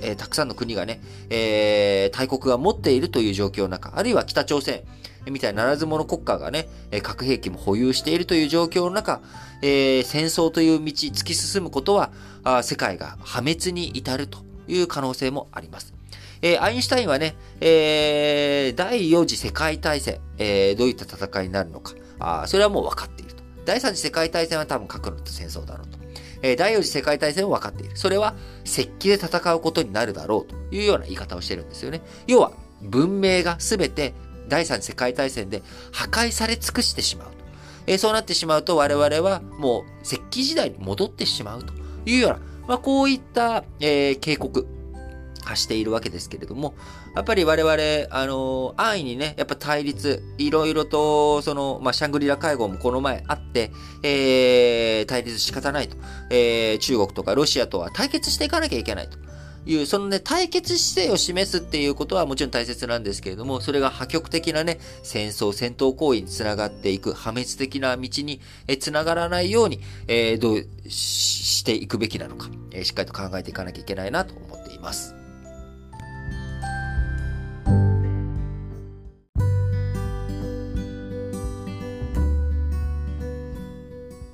[0.00, 4.82] えー、たくさんの国がね、え、大国が持っているという状況の中、あるいは北朝鮮、
[5.30, 6.68] みたいなならず者国家がね、
[7.04, 9.20] 核兵器も保有しているという状況の中、
[9.62, 12.10] えー、戦争という道突き進むことは、
[12.42, 15.94] あ世界が破滅に至るという可能性もあります。
[16.42, 23.44] えー、アインシュタインはね、えー、第4次世界大戦、えー、どういった戦いになるのか、あそれはもう分かっていると。
[23.64, 26.03] 第3次世界大戦は多分核の戦争だろうと。
[26.46, 27.96] え、第4次世界大戦は分かっている。
[27.96, 32.02] それは石器で戦うことになるだろうというような言い方をしてるんですよね。
[32.26, 32.52] 要は、
[32.82, 34.12] 文明がすべて
[34.46, 37.34] 第三次世界大戦で破壊され尽くしてしまうと。
[37.86, 41.72] え、そうなってしまうと我々はもう石器時代に戻ってしまうと
[42.04, 44.66] いうような、まあ、こういった、えー、警告、
[45.44, 46.74] 発しているわけですけれども、
[47.14, 47.72] やっぱり我々、
[48.10, 53.70] あのー、安易にね、やっぱ対立、いろいろと、その、まあ、シャングリラ会合もこの前あって、
[54.02, 55.96] えー、対立仕方ないと。
[56.30, 59.18] えー、中国とかロシアとは対決していかなきゃいけないと。
[59.66, 75.23] いう、そのね、対決姿勢を示すっていうことはもちろん大切なんですけれども、それが破局的なね、戦争、戦闘行為につながっていく、破滅的な道にえつながらないように、えー、どうしていくべきなのか、えー、しっかりと考えていかなきゃいけないなと思っています。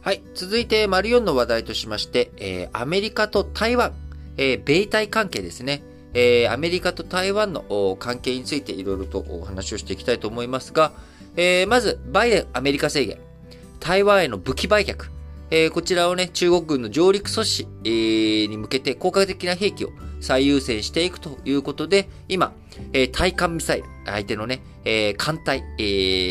[0.02, 0.22] はい。
[0.34, 3.92] 続いて、丸4の話題としまして、えー、アメリカと台湾。
[4.38, 5.82] えー、米台関係ですね。
[6.14, 10.92] えー、アメリカと台湾の関係についていろいろとお話をしていきたいと思いますが、
[11.36, 13.18] えー、まず、バイデンアメリカ制限、
[13.78, 15.10] 台湾への武器売却、
[15.50, 22.54] えー、こちらをね、中国軍の上陸阻止、えー、に向けて効果的な兵器を最優先していくということで、今、
[22.94, 25.82] えー、対艦ミサイル、相手のね、えー、艦隊、え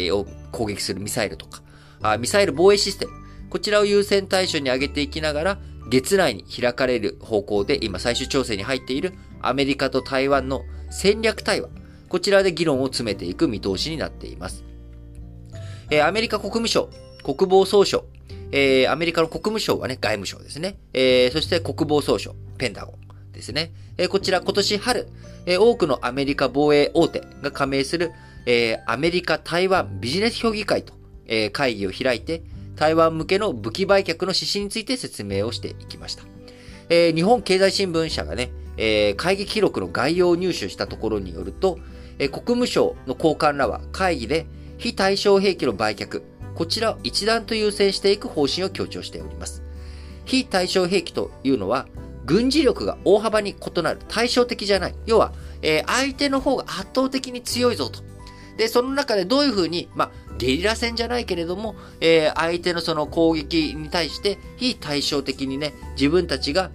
[0.09, 1.61] ー、を攻撃するミサイルとか
[2.01, 3.11] あ、ミサイル防衛システム、
[3.49, 5.59] こちらを優先対象に挙げていきながら、
[5.89, 11.69] 月内に開かれる方向で今最終調整に入っているアメリカと台湾の戦略対話。
[12.07, 14.63] こちらで議論を詰めていく見通しになっています。
[15.89, 16.89] えー、アメリカ国務省、
[17.23, 18.05] 国防総省、
[18.51, 20.77] えー、アメリカの国務省はね、外務省ですね。
[20.93, 23.71] えー、そして国防総省、ペンタゴンですね。
[23.97, 25.07] え、こちら今年春、
[25.45, 28.11] え、多くのアメリカ防衛大手が加盟する、
[28.45, 30.93] え、アメリカ台湾ビジネス評議会と、
[31.25, 32.43] え、会議を開いて、
[32.79, 36.23] 台湾向けの武器売却の指針について説明をしていきました。
[36.87, 41.77] えー、日本経済新聞社がね、えー、会議記録の概要を入手したところによると、
[42.19, 46.23] えー、国務省の高官らは会議で非対称兵器の売却、
[46.55, 49.61] こちらを一段と優先していく方針を強調しております。
[50.23, 51.85] 非対称兵器というのは、
[52.25, 54.95] 軍事力が大幅に異なる、対照的じゃない。
[55.05, 57.99] 要は、えー、相手の方が圧倒的に強いぞと。
[58.55, 66.71] で、その中でどういうふうに、まあ、ゲリラ戦じゃないけれども、えー、相手のその攻撃に対して非対称的にね、自分たちが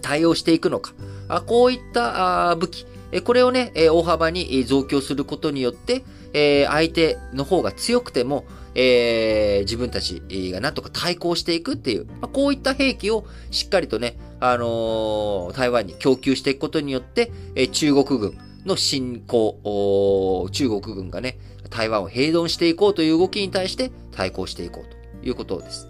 [0.00, 0.92] 対応していくのか。
[1.28, 18.38] あこういったあ武器、えこれをね、え大幅に増強することによって、え相手の方が強くても、えー、自分たちがなんとか対抗していくっていう、まあ、こういった兵器をしっかりとね、あのー、台湾に供給していくことによって、え、中国軍
[18.68, 21.38] の侵攻、中国軍がね、
[21.70, 25.88] 台湾を併存していこうという動きに対して対抗していこうということです。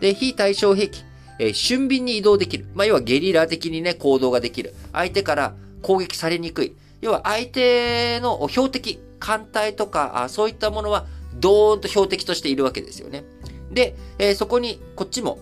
[0.00, 1.04] で、非対称兵器、
[1.38, 2.66] えー、俊敏に移動できる。
[2.74, 4.74] まあ、要はゲリラ的にね、行動ができる。
[4.92, 6.76] 相手から攻撃されにくい。
[7.00, 13.24] 要は相手の標的、艦隊とか、あそういったものは、ドーンと標的としているわけですよね。
[13.70, 15.38] で、えー、そこに、こっちも、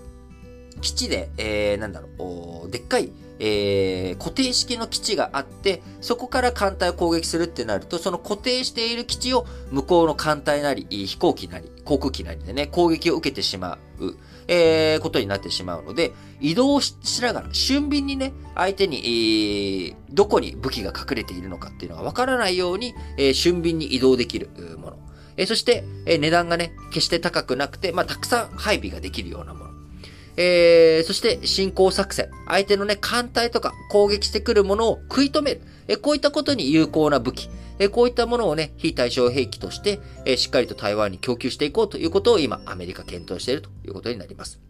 [0.80, 3.10] 基地で、えー、なんだろう、でっかい、
[3.46, 14.14] えー、固定式の基地があって、そこから艦隊を攻撃するってなると、その固定している基地を向こうの艦隊なり、飛行機なり、航空機なりでね、攻撃を受けてしまう、
[14.48, 24.96] えー、ことになってしまうので、移動しながら、俊敏にね、相手に、えー、どこに武器が隠れているのかっていうのがわからないように、えー、俊敏に移動できるもの。
[25.36, 29.73] えー、そして、えー、値段がね、決して高くなくて、まあ、たくさん配備ができるようなもの。
[30.36, 32.30] えー、そして進行作戦。
[32.48, 35.60] 相手のね、艦隊とか攻撃してくるものを食い止める。
[35.86, 37.48] えこういったことに有効な武器。
[37.78, 44.60] えこういったものをね、非対称兵器として、えしっかりと台湾に供給していこうということを今、アメリカ検討しているということになります。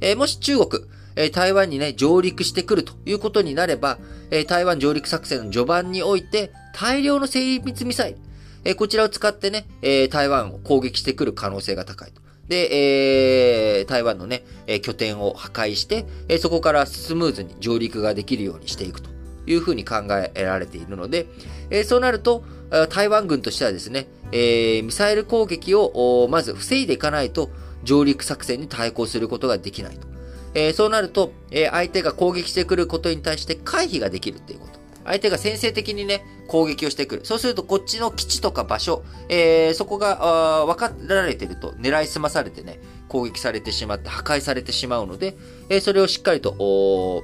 [0.00, 0.84] えもし中国、
[1.16, 3.98] え台湾にね、上陸してくるということになれば、
[4.30, 8.18] え台湾上陸作戦の序盤において、大量の精密ミサイル、
[8.64, 12.23] えこちらを使ってね、え台湾を攻撃してくる可能性が高いと。
[12.48, 19.10] で、えー、台湾のね、え拠点を破壊して、えそこからスムーズに上陸ができるようにしていくと
[19.46, 21.26] いうふうに考えられているので、
[21.70, 22.44] えそうなると、
[22.90, 27.50] 台湾軍としてはですね、えミサイル攻撃をまず防いでいかないと
[27.82, 30.06] 上陸作戦に対抗することができないと。
[30.54, 34.73] えそうなると、え相手が攻撃してくることに対して回避ができるっていうこと。
[35.04, 37.24] 相手が先制的にね、攻撃をしてくる。
[37.24, 45.36] そうすると、こっちの基地とか場所、えー、そこが、分かられてると、狙い澄まされてね、攻撃されてしまって、破壊されてしまうので、
[45.68, 47.22] えー、それをしっかりと、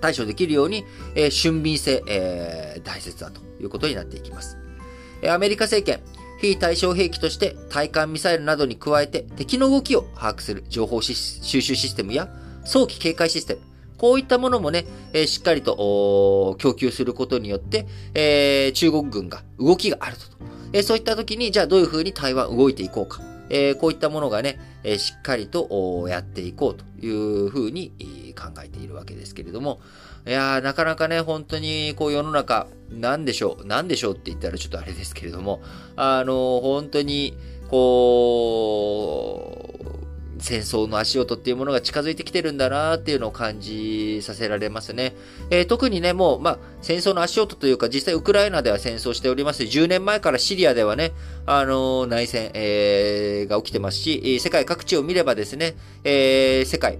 [0.00, 4.56] 対処できるように、えー、俊敏性、えー、大切だということになっていきます。
[5.22, 6.02] えー、アメリカ政権、
[6.40, 12.28] 非対称兵器として対艦ミサイルなどに加えて敵の動きを把握する情報収集システムや
[12.64, 13.60] 早期警戒システム、
[14.02, 20.22] こういったものもね、え、しっかりと供給することによって、え、中国軍が動きがあると。
[20.72, 23.22] え、そういった時に、じゃあどういうふうに台湾動いていこうか。
[23.48, 27.92] えこういったものがね、えしっかりとやっていこうというふうに
[28.36, 29.80] 考えているわけですけれども、
[30.26, 35.62] いや、なかなかね、本当に、こう世の中、なんでしょう、なんでしょうって言ったらちょっとあれですけれども、
[35.94, 37.36] あの本当に、
[37.68, 40.01] こう、
[40.42, 45.14] 戦争の足音っていうものが近づいてきてるんだなっていうのを感じさせられますね。
[45.50, 49.62] えー、特にね、もう、まあ、戦争の足音というか、実際ウクライナでは戦争しております。
[49.62, 51.12] 10年前からシリアではね、
[51.46, 55.74] あのー、内戦、えー、が起きてますし、世界各地を見ればですね、
[56.04, 56.98] えー、世界、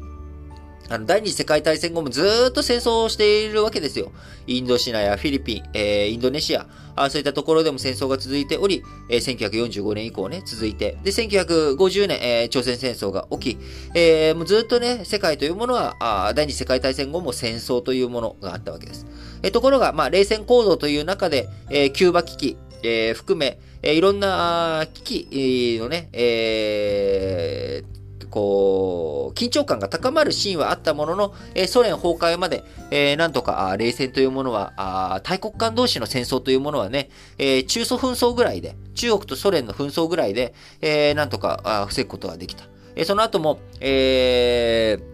[0.93, 4.13] あの、第二次世界大戦後もずっと戦争をしているわけですよ。
[4.47, 13.59] インドシナやフィリピン、えー、インドネシアあ、そういったところでも戦争が続いており、えー、1945年以降ね、続いて、で、1950年、えー、朝鮮戦争が起き、
[13.95, 19.07] えー、もうずっとね、世界というものは、あ第二次世界大戦後も戦争というものがあったわけです。
[19.43, 28.02] えー、ところが、まあ、冷戦構造という中で、えー、キューバ危機、えー、含め、えー、いろんな危機のね、えー、
[28.33, 42.65] こう、緊張感が高まるシーンはあったものの、えー、ソ連崩壊まで、えー、なんとか、冷戦というものは、あ大国間同士の戦争というものはね、えー、中ソ紛争ぐらいで、中国とソ連の紛争ぐらいで、えー、なんとか防ぐことができた。
[42.97, 45.12] えー、その後も、えー、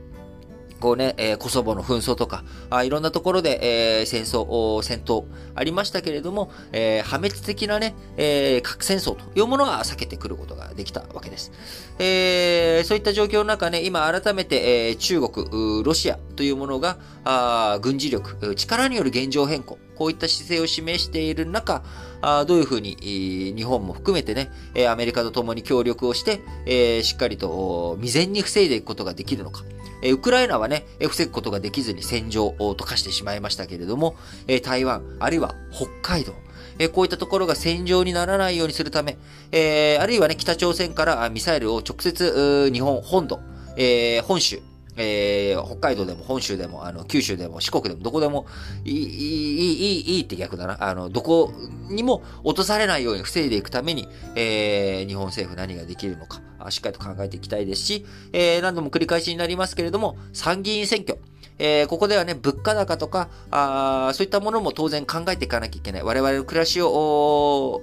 [0.81, 11.53] こうね、えー、コソボの紛争とか、あいろんなところで、えー、戦争、戦闘ありましたけれども、えー、破滅的なね、え核戦争というものは避けてくることができたわけです。
[11.99, 21.83] えそういった状況の中ね、今改めて、え中国、ロシアというものが、あ軍事力、力による現状変更、こういった姿勢を示している中、
[22.21, 24.51] あどういうふうに、日本も含めてね、
[24.89, 29.65] アメリカと共に協力をして、えしっかりと未然に防いでいくことができるのか。
[30.03, 36.33] えウクライナはね、防ぐことができずに戦場を溶かしてしまいましたけれども、え台湾、あるいは北海道、
[36.79, 39.19] えこういったところが戦場にならないようにするため、
[39.53, 43.41] えあるいはね、北朝鮮からミサイルを直接、日本本土、
[43.77, 44.61] え本州、
[44.99, 48.47] えー、北海道でも本州でも、あの、九州でも四国でもどこでも
[48.85, 50.77] いい、いい、いい、いいって逆だな。
[50.81, 51.53] あの、どこ
[51.89, 61.19] にも落とされないように防いでいくために、えー、日本政府何ができるのか、しっかりと考えていきたいですし、えー、何度も繰り返しになりますけれども、参議院選挙、
[61.59, 66.03] えー、ここではね、物価高とか、あそういったものも当然考えていかなきゃいけない。
[66.03, 67.83] 我々の暮らしを、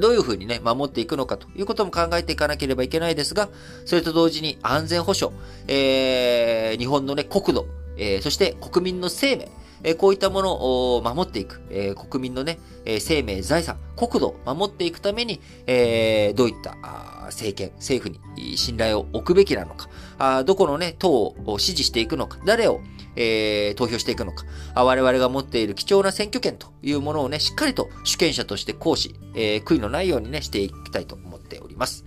[0.00, 3.48] どういうふうにね、守っていくのかということも考えていかなければいけないですが、
[3.84, 5.36] それと同時に安全保障、
[5.68, 7.66] えー、日本のね、国土、
[7.96, 9.48] えー、そして国民の生命、
[9.82, 16.76] えこういったものを守っていく、え国民のね、え生命、財産、国土を守っていくために、えどういった
[17.26, 19.88] 政権、政府に信頼を置くべきなのか、
[20.18, 22.80] あどこのね、党を支持していくのか、誰を、
[23.16, 24.44] えー、投票していくのか、
[24.74, 32.04] 我々が持っている貴重な選挙権というものをね、しっかりと主権者として行使、えー、悔いのないようにね、していきたいと思っております。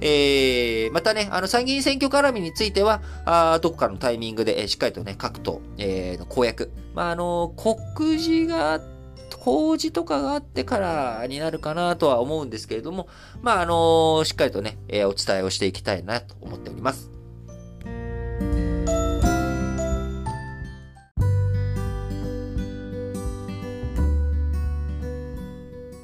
[0.00, 6.70] えー、またね、あの、参議院選挙絡みについては、あどこかのタイミングで、えー、しっかりとね、各党、えー、の公約。
[6.94, 8.80] まあ、あの、告示が、
[9.40, 13.08] 公示とかがあってからになるかなとは思うんですけれども、
[13.40, 17.10] まあ、あのしっかりとね、えー、お伝えをしていきたいなと思っております。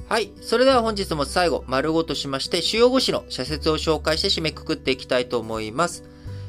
[0.09, 0.31] はい。
[0.39, 6.05] それでは本日も最後、丸ごとしまして、主要語詞の社説を紹介して締めくくっていきたいと思います。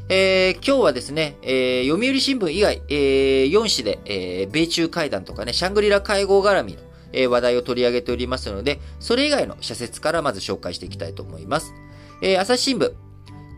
[0.09, 6.79] えー、今日はですね、えー、読売新聞以外、えー、4紙で、えー、米中会談とかね、シャングリラ会合絡みの、
[7.13, 11.75] えー、話題を取り上げておりますので、それ以外の社説からまず紹介していきたいと思います。
[12.23, 12.95] えー、朝日新聞、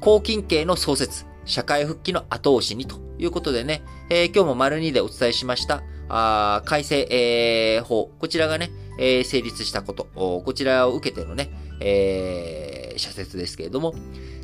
[0.00, 8.70] 公金系の創設、社会復帰の後押しにということでね、えー、今日も丸2でお伝えしました、あ改正、えー、法、こちらがね、
[9.00, 13.94] えー、成立したこと、こちらを受けてのね、えー、社説ですけれども、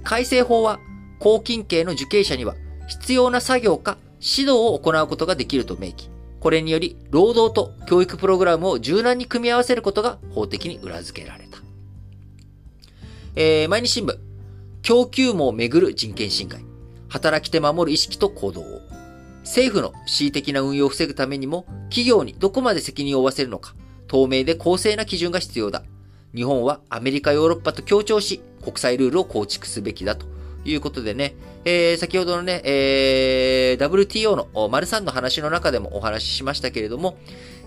[0.02, 0.80] 改正法は、
[1.18, 2.54] 公金刑の受刑者には
[2.88, 6.10] 必要な作業か指導を行うことができると明記。
[6.40, 11.58] これにより、労働と教育プログラムを柔軟に組み合わせることが法的に裏付けられた。
[13.34, 14.16] えー、毎日新聞、
[14.80, 16.64] 供給網をめぐる人権侵害。
[17.08, 18.64] 働き手守る意識と行動を。
[19.42, 23.74] 政府の恣意的な運用を防ぐためにも、企業にどこまで責任を負わせるのか、
[24.06, 25.82] 透明で公正な基準が必要だ。
[26.34, 30.26] 日本はアメリカ、ヨーロッパと協調し、国際ルールを構築すべきだと
[30.64, 31.34] いうことでね、
[31.64, 37.16] えー、先ほどのね、えー、WTO の丸3の話の中でもお話ししましたけれども、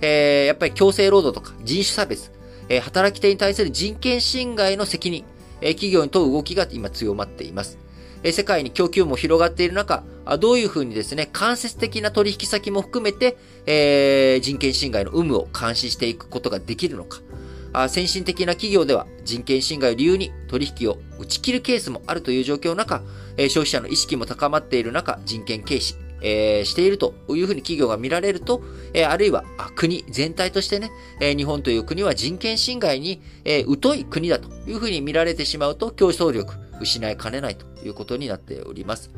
[0.01, 2.31] えー、やっぱり強制労働とか人種差別、
[2.69, 5.25] えー、働き手に対する人権侵害の責任、
[5.61, 7.77] えー、企業に問う動きが今強まっています。
[8.23, 10.03] え、世界に供給も広がっている中、
[10.39, 17.21] どういうふうにですね、間接的な取引先も含めて、えー、人権侵害の有無を監視していくことができるのか。
[17.87, 23.03] 先進的な企業では人権侵害を理由に取引を打ち切るケースもあるという状況の中、
[23.37, 28.61] え、消費者の意識も高まっている中、人権軽視、えー、しているというふうに企業が見られると、
[28.93, 29.43] えー、あるいは
[29.75, 39.11] 国全体としてね、えー、日本という国は人権侵害に、え疎い国だというふうに見られてしまうと競争力失いかねないということになっております。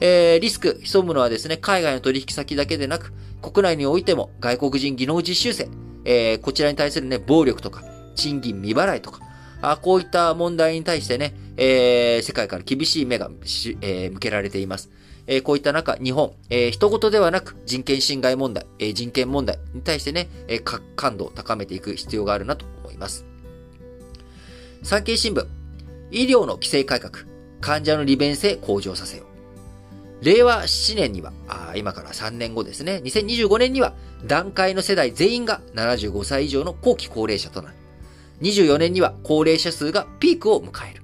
[0.00, 3.12] えー、リスク潜むのはですね、海外の取引先だけでなく、
[3.42, 5.68] 国内においても外国人技能実習生、
[6.04, 7.82] えー、こちらに対するね、暴力とか、
[8.14, 9.20] 賃金未払いとか、
[9.62, 14.90] あこういった問題に対してね、えー、世界から厳しい目がし、えー、向けられています。
[15.26, 23.24] えー、こういった中、日本、えー、人事ではなく人権侵害問題、えー、人権問題に対してね、えー、感度を高めていく必要があるなと思います。
[24.82, 25.46] 産経新聞、
[26.14, 27.24] 医療の規制改革、
[27.60, 30.24] 患者の利便性向上させよう。
[30.24, 33.94] 令和7年には、あ今から3年後ですね、2025年には、
[34.24, 37.74] 段階の世代全員が75歳以上の後期高齢者となる。
[38.42, 41.02] 24年には高齢者数がピークを迎える。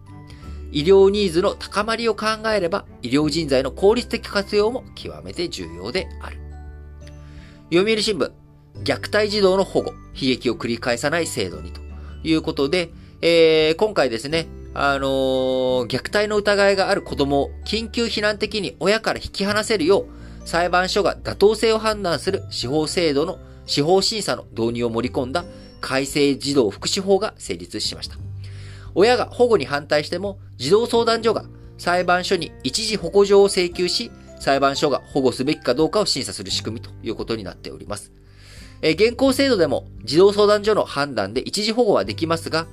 [0.70, 6.38] 医療ニーズの高まりを考えれば、医療人材の効率的活用も極めて重要である。
[7.72, 8.30] 読売新聞、
[8.84, 11.80] 虐待児童の保護、悲劇を繰り返さない制度にと
[12.22, 12.92] いうことで、
[13.22, 25.44] えー、今回ですね、あのー、虐待の疑いがある子供を緊急避難的に親から引き離せるよう、裁判所が妥当性を判断する司法制度の司法審査の導入を盛り込んだ
[25.80, 28.16] 改正児童福祉法が成立しました。
[28.94, 31.44] 親が保護に反対しても、児童相談所が
[31.78, 38.12] 裁判所に一時保護状を請求し、裁判所が保護すべきかどうかを審査する仕組みということになっております。
[38.82, 42.66] え現行制度でも児童相談所の判断で一時保護はできますが、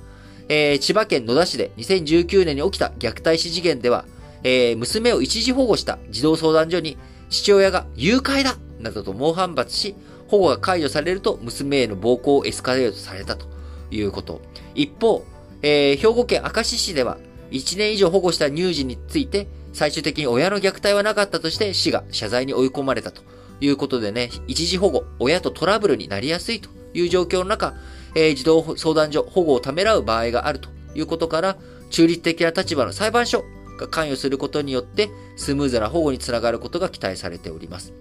[0.48, 4.04] えー、千葉県野田市で2019年に起きた虐待死事件では、
[4.42, 6.96] えー、娘を一時保護した児童相談所に
[7.28, 9.94] 父親が誘拐だなどと猛反発し、
[10.28, 13.46] 保護が解除されると娘への暴行をエスカレートされたと
[13.90, 14.40] いうこと。
[14.74, 15.24] 一方、
[15.62, 17.18] えー、兵庫県明石市では
[17.50, 23.22] 1年以上保護した乳児について最終的に親の虐待はなかったとして市が謝罪に追い込まれたと
[23.60, 27.74] いうことでね、一時保護、親とトラブルになりやすいという状況の中、
[28.18, 31.56] えー、児童相談所、保護をためらう場合があるということから、
[31.88, 33.44] 中立的な立場の裁判所
[33.78, 37.92] が関与することによって、スムーズな保護につながることが期待されております。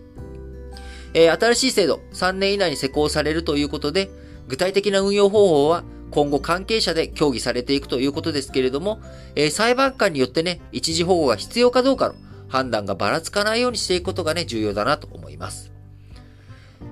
[1.14, 4.10] えー、新しい制度、3年以内に施行されるということで、
[4.48, 9.00] 具体的な運用方法は、今後関係者で協議されていくということですけれども、
[9.36, 12.16] えー、裁判官によってね、一時保護が必要かどうかの
[12.48, 15.72] 判断がばらつかないようにしていくことがね、重要だなと思います。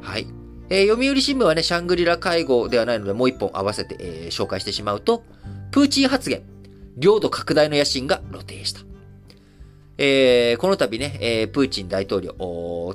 [0.01, 0.27] はい。
[0.69, 5.23] えー、読売新聞はね、シャングリラ会合ではないので、もう一本合わせて、えー、紹介してしまうと、
[5.71, 6.41] プーチン発言、
[6.97, 8.81] 領土拡大の野心が露呈した。
[9.97, 12.33] えー、この度ね、えー、プーチン大統領、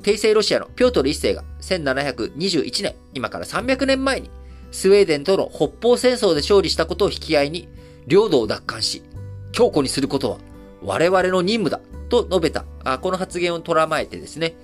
[0.03, 4.31] 帝政ロシアのピョートル一世が1721年、今から300年前に、
[4.73, 7.69] スウェーデンとの北方戦争で勝利したことを引き合いに、
[8.07, 9.03] 領土を奪還し、
[9.53, 10.39] 強固にすることは
[10.83, 14.55] 我々の任務だと述べた、あこの発言を捉まえてですね、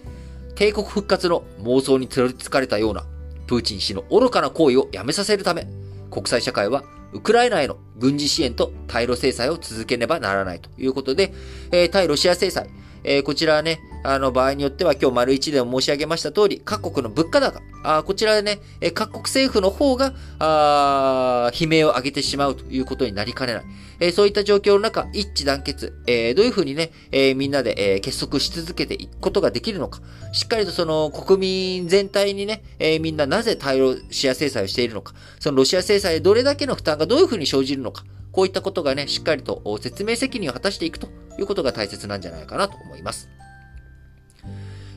[0.56, 3.04] 帝国復活の妄想に取りつかれたような、
[3.46, 5.68] プーチン氏の愚かな行為をやめさせるため、
[6.10, 6.82] 国際社会は
[7.12, 11.32] ウクライナへの軍事支援と対ロ制裁を続けねばならないということで、
[11.72, 12.68] えー、対ロシア制裁、
[13.06, 23.64] えー、こちらはね、あの、場合によっては今日丸一でも申し上げました通り、各国の物価高、あこちらでね、え各国政府の方が、あ悲鳴を上げてしまうということになりかねない。
[24.00, 30.00] えー、そういった状況の中、一致団結、えー、どういうふうにね、えー、みんなで、え結束し続けていくことができるのか、
[30.32, 41.08] しっかりとその国民全体にね、えみんななぜ対ロシア制裁をしているのか、そのロシア制裁でどれだけの負担がどういうふうに生じるのか、こういったことがね、しっかりと説明責任を果たしていくと。
[41.38, 43.28] いうことが大切なんじゃないかなと思います。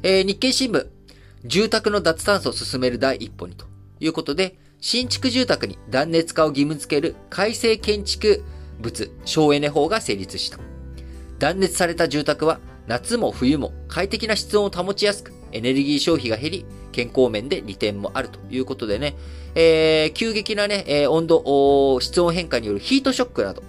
[0.03, 0.87] えー、日経新聞、
[1.45, 3.65] 住宅の脱炭素を進める第一歩にと
[3.99, 8.43] いうことで、新築住宅に断熱化を義務付ける改正建築
[8.79, 10.57] 物省エネ法が成立した。
[11.37, 19.15] 断熱された住宅は夏も冬も快適な室温を保ちやすく、エネルギー消費が減り、健康面で利点もあるということでね、
[19.55, 23.63] えー、急激なね、えー、温度、室温変化によるヒートショックなど、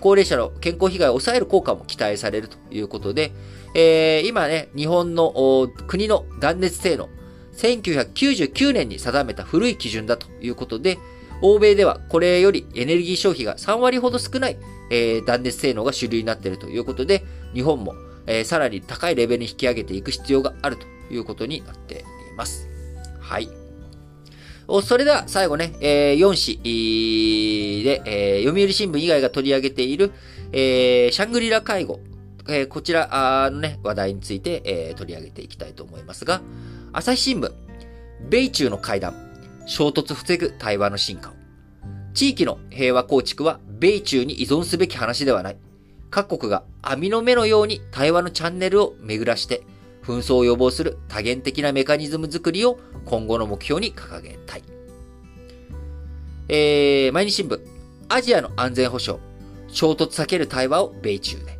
[0.00, 3.32] 高齢者の健康被害を抑える効果も期待されるということで、
[3.74, 7.08] えー、今ね、日本の国の断熱性能、
[7.56, 10.98] 1999年に定めた古い基準だということで、
[11.42, 14.56] 欧米ではこれよりエネルギー消費が3割ほど少ない、
[14.90, 17.24] えー、断熱性能が主流になっているということで、
[17.54, 17.94] 日本も、
[18.26, 22.04] えー、さらに高いレベルに引き上げていく必要があるということになってい
[22.36, 22.68] ます。
[23.20, 23.48] はい。
[24.82, 30.12] それでは最後ね、えー、4紙で、えー、読売新聞以外が取り上げている、
[30.52, 32.00] えー、シャングリラ介護、
[32.48, 36.40] えー、こちらのね、話題について、えー、取り上げていきたいと思いますが、
[36.92, 37.52] 朝日新聞、
[38.28, 39.14] 米中の会談、
[39.66, 41.32] 衝突防ぐ対話の進化を。
[42.14, 45.56] 地域の平和構築は米中に依存すべき話ではない。
[46.10, 49.62] 各国が網の目のように対話のチャンネルを巡らして、
[50.02, 54.62] 紛争を予防する多元的なメカニズム作りを今後の目標に掲げたい。
[56.48, 57.60] えー、毎日新聞、
[58.08, 59.22] アジアの安全保障、
[59.68, 61.58] 衝突避ける対話を米中で。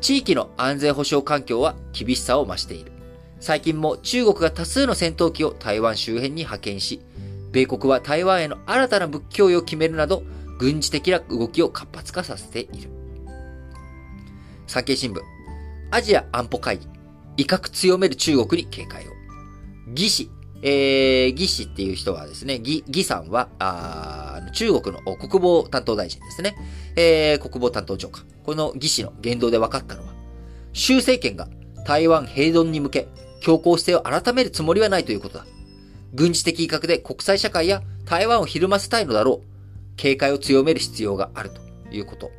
[0.00, 2.92] 地域の安全保障環境は厳しさを増している。
[3.40, 7.00] 最近も中国が多数の戦闘機を台湾周辺に派遣し、
[7.52, 10.22] 米国は台湾への新たな武器供与を決めるなど、
[10.58, 12.90] 軍事的な動きを活発化させている。
[14.66, 15.20] 産経新聞、
[15.90, 16.86] アジア安保会議、
[17.36, 19.12] 威嚇強める中国に警戒を。
[19.90, 20.30] 義士、
[20.66, 26.56] えー、義士っていう人はですね、義、義さんは、あ中国の国防担当大臣ですね。
[26.96, 28.24] えー、国防担当長官。
[28.44, 30.14] この義士の言動で分かったのは、
[30.72, 31.48] 習政権が
[31.84, 33.08] 台湾平穏に向け、
[33.40, 35.46] 強硬姿勢を改めるつもりはないということだ。
[36.14, 39.46] 軍事的威嚇で国際社会や台湾をひるませたいのだろう。
[39.96, 41.60] 警戒を強める必要があると
[41.94, 42.30] いうこと。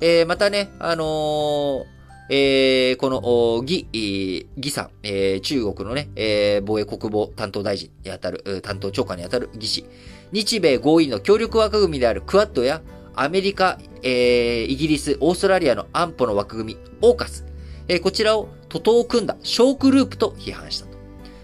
[0.00, 1.84] えー、またね、あのー、
[2.30, 9.84] えー、この、義、義さん、えー、中国のね、えー、防衛国防担当大臣にあたる、担当長官にあたる義士。
[10.30, 12.82] 日米合意の協力枠組みであるクワッドや、
[13.14, 17.46] アメリカ、えー、イギリス、オーストラリアの安保の枠組み、オーカス。
[17.88, 20.98] えー、こちらを徒党を組んだ小グループと批判したと。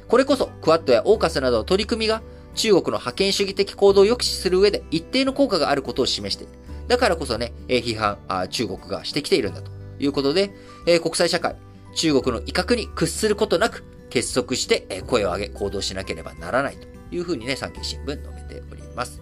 [0.07, 2.23] これこそ、クワッドやオーカスなどの取り組みが
[2.55, 6.53] 中国の覇権主義的行動を抑止する上で一定の効果があることを示している。
[6.87, 10.51] だからこそね、え批判あ、中国がしてきているんだということで、
[10.87, 11.57] え国際社会、
[11.95, 19.21] 中国の威嚇に屈することなく結束して、え声を上げ行動しなければならないというふうにね、産経新聞述べております。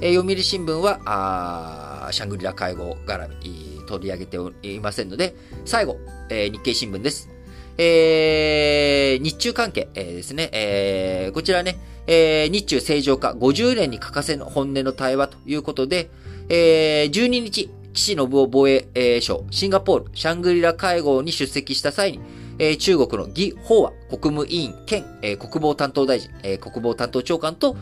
[0.00, 5.34] え読売新聞は、あシャングリラ会合絡み取り上げていませんので、
[5.64, 5.98] 最後、
[6.30, 7.30] え日経新聞です。
[7.78, 16.08] えー、日中関係、えー、ですね、えー、こちらね、えー、日中正常化50年に欠かせぬ本音の対話ということで、
[16.48, 22.12] えー、12日、岸信夫防衛省、シンガポール、シャングリラ会合に出席した際
[22.58, 25.02] に、中国の義法和国務委員兼、
[25.38, 26.30] 国防担当大臣、
[26.60, 27.74] 国防担当長官と、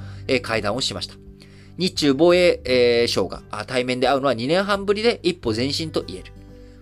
[0.42, 1.16] 会談をしました。
[1.76, 6.32] 日中防衛、省が対面で会うのは2年半ぶりで一歩前進と言える。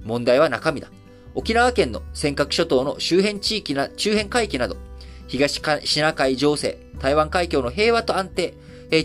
[0.04, 0.88] 問題は中身だ。
[1.34, 4.76] 沖縄県の尖閣諸島の周辺地域な、周辺海域など、
[5.26, 8.52] 東シナ海情勢、台湾海峡の平和と安定、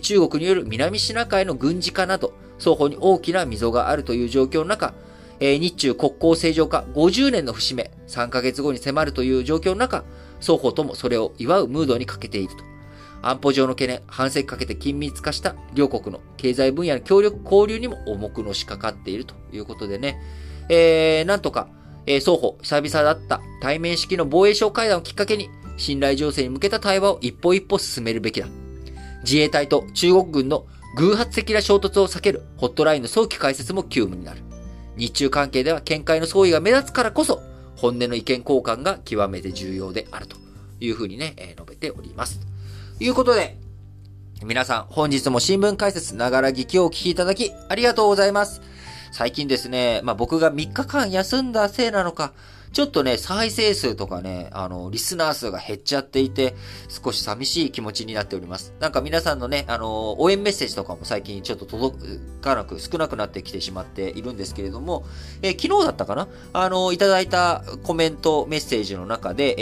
[0.01, 4.93] 中国による南シナ海の軍事化など、双方に大きな溝があるという状況の中、
[5.39, 10.03] え日中国交正常化50年の節目、3ヶ月後に迫るという状況の中、
[10.39, 12.63] 双方ともそれを祝うムードに欠けていると。
[13.21, 20.19] 安保上の懸念、半世紀かけて緊密化した両国の経済分野の協力交流にも重くのしかかっているということでね、
[20.69, 21.67] えー、なんとか、
[22.05, 28.47] えー、双方、久々だった対面式の防衛省会談をきっかけに、信頼情勢に向けた対話を一歩一歩進めるべきだ。
[29.23, 30.65] 自衛隊と中国軍の
[30.97, 34.41] 偶発的な衝突を避けるホットラインの早期開設も急務になる。
[34.95, 37.39] 日中関係では見解の相違が目立つからこそ、
[37.75, 40.37] 本音の意見交換が極めて重要であると
[40.79, 42.39] いうふうにね、え、述べております。
[42.97, 43.57] ということで、
[44.43, 48.61] 皆さん、本日も新聞解説ながら聞きをお聞きいただき、ありがとうございます。
[49.11, 52.33] 最近ですね、まあ僕が3日間休んだせいなのか、
[52.73, 56.55] ちょっとね、再生数とかね、あの、リスナー数が減っちゃっていて、
[56.89, 58.73] 少し寂しい気持ちになっております。
[58.79, 61.97] なんか皆さんのね、あの、応援メッセージとかも最近ちょっと届
[62.41, 65.05] かなく、少なくなってきてしまっているんですけれども、
[65.41, 66.27] えー、昨日だったかな？
[66.53, 69.55] あの、いただいたコメント、メッセージの中で、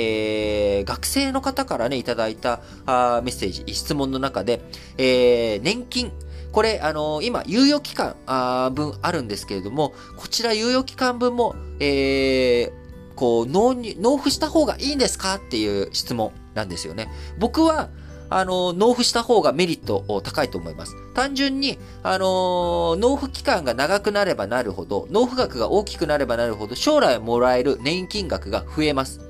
[0.78, 4.62] えー、学生の方からね、いただいたあメッセージ、質問の中で、
[4.98, 6.12] えー、年金、
[6.52, 12.85] これ、あのー、今、猶予期間あ分あるんですけれども、こちら猶予期間分も、えー、
[13.16, 17.10] こう、納入、納付した方がいいんですかっていう質問なんですよね。
[17.40, 17.90] 僕は、
[18.30, 20.96] あの、納付した方がメリット高いと思います。
[21.14, 29.22] 単純に、あの、納付期間が長くなればなるほど、納付額が大きくなればなるほど、将来もらえる年金額が増えます。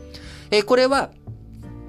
[0.51, 1.11] えこれは、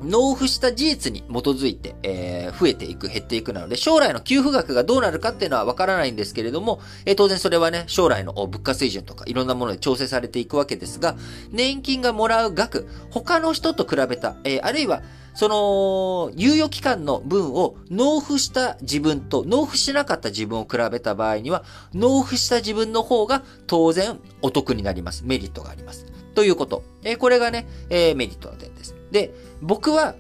[0.02, 11.16] 納付した事実に基づいて、えー、増えていく、減っていくなので、将来の給付額がどうなるかっていうのはわからないんですけれども、えー、当然それはね、将来の物価水準とかいろんなもので調整されていくわけですが、
[11.50, 15.02] 年金がもらう額、他の人と比べた、えー、あるいは、
[15.36, 25.24] その、猶予期間の分を納付した自分と納付しなかった自分を比べた場合には、納付した自分の方が当然お得になります。
[25.26, 26.06] メリットがあります。
[26.34, 26.82] ということ。
[27.04, 28.94] えー、これがね、えー、メリットの点です。
[29.16, 30.14] で、僕は、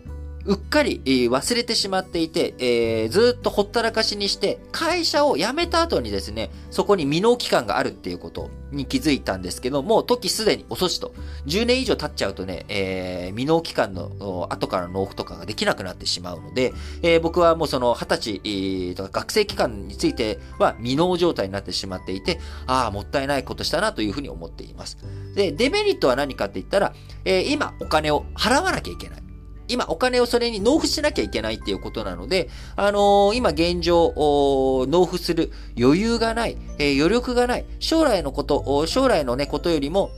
[0.46, 11.12] うっかり、忘れてしまっていて、えー、ずっとほったらかしにして、会社を辞めた後にですね、そこに未納期間があるっていうことに気づいたんですけども、時すでに遅しと。
[11.46, 16.72] 10年以上経っちゃうとね、えー、未納期間の後から納付とかができなくなってしまうので、
[17.02, 22.38] えー、僕はもうその20歳、えー、とか学生期間については未納状態になってしまっていて、
[22.68, 24.96] ああ、もったいないことしたなというふうに思っています。
[25.34, 26.94] で、デメリットは何かって言ったら、
[27.24, 29.25] えー、今お金を払わなきゃいけない。
[29.68, 40.10] 今お金をそれに納付しなきゃいけないっていうことなので、あのー、今現状、納付する余裕がない、えー、余力がない、将来のこと、将来のね、ことよりも、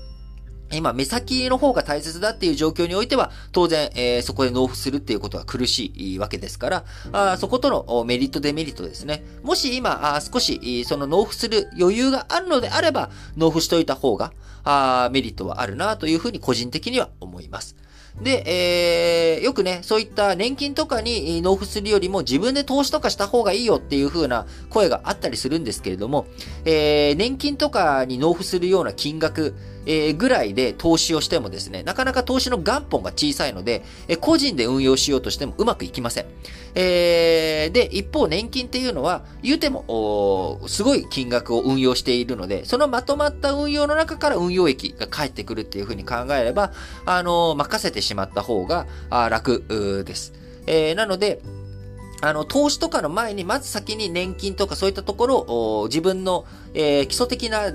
[0.70, 9.24] 今、目先の方が大切だっていう状況においては、当然、えー、そこで納付するっていうことは苦しいわけですから、あそことのメリット、デメリットですね。
[9.42, 14.32] もし今、あ少し、その納付する余裕があるのであれば、納付しといた方が、
[14.64, 17.74] あメリットはあるなというふうに個人的には思います。
[18.22, 26.26] で、えー、よくね、そういった年金とかに納付するよりも自分で投資とかした方がいいよっていう風な声があったりするんですけれども、
[26.64, 29.54] えー、年金とかに納付するような金額、
[29.88, 36.26] えー、ぐらいで投資をしてもですね、なかなか投資の元本が小さいので、えー、個人で運用しようとしてもうまくいきません。
[36.74, 46.72] えー、で、一方年金っていうのは、言うても、すごい金額を運用しているので、そのまとまった運用の中から運用益が返ってくるっていうふうに考えれば、
[47.06, 48.86] あの任せてしまった方が
[49.30, 49.64] 楽
[50.04, 50.34] です。
[50.66, 51.40] えー、なので、
[52.20, 57.72] あの、投資とかの前に、まず先に年金とかそういったところを自分の、えー、基礎的な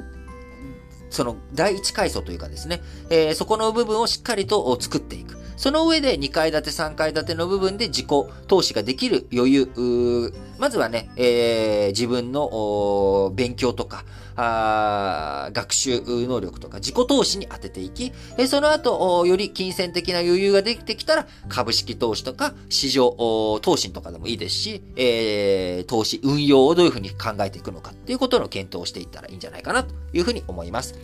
[1.14, 5.43] その第一階層というかですね、えー、そこの部分をしっかりと作っていく。
[5.56, 8.08] その上で2階建て、3階建ての部分で自己
[8.48, 10.34] 投資ができる余裕。
[10.60, 30.96] まずはね、えー、自分の勉強とか、あ学習能力とか自己投資に当てていき、えその後、より金銭的な余裕ができてきたら、株式投資とか市場投資とかでもいいですし、えー、投資、運用をどういうふうに考えていくのかっていうことの検討をしていったらいいんじゃないかなというふうに思います。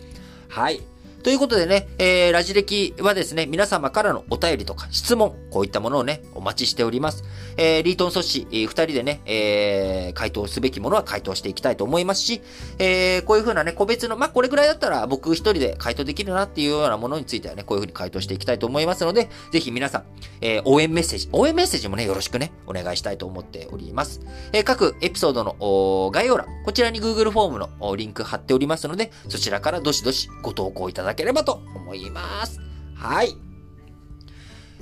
[0.48, 0.80] はい。
[1.22, 7.24] ということでね、えー、ラジ歴はですね、皆様からのお便りとか質問、こういったものをね、お待ちしております。
[7.60, 12.40] えー、リートン阻止、えー、二人でね、えー、回答すべきものは回答していきたいと思いますし、
[12.78, 20.04] えー、こういうふうなね、個別の、まあ、これぐらいだったら僕一人で回答できるなっていうようなものについてはね、こういうふうに回答していきたいと思いますので、ぜひ皆さん、
[20.40, 24.20] えー、応援メッセージ、応援メッセージもね、よろしくね、お願いしたいと思っております。
[24.52, 31.60] えー、各エピソードの概要欄、こちらに Google フォームのリンク貼っておりますので、そちらからどしどしご投稿いただければと。
[31.90, 32.60] 思います。
[32.94, 33.49] はい。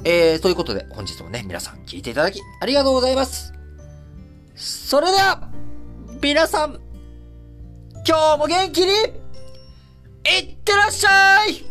[0.04, 3.52] えー、ということで、本日もね、皆さん聞いていただき、ありがとうございます。
[4.54, 5.50] それでは、
[6.22, 6.80] 皆さん、
[8.06, 8.92] 今日も元気に、
[10.24, 11.67] いってらっしゃい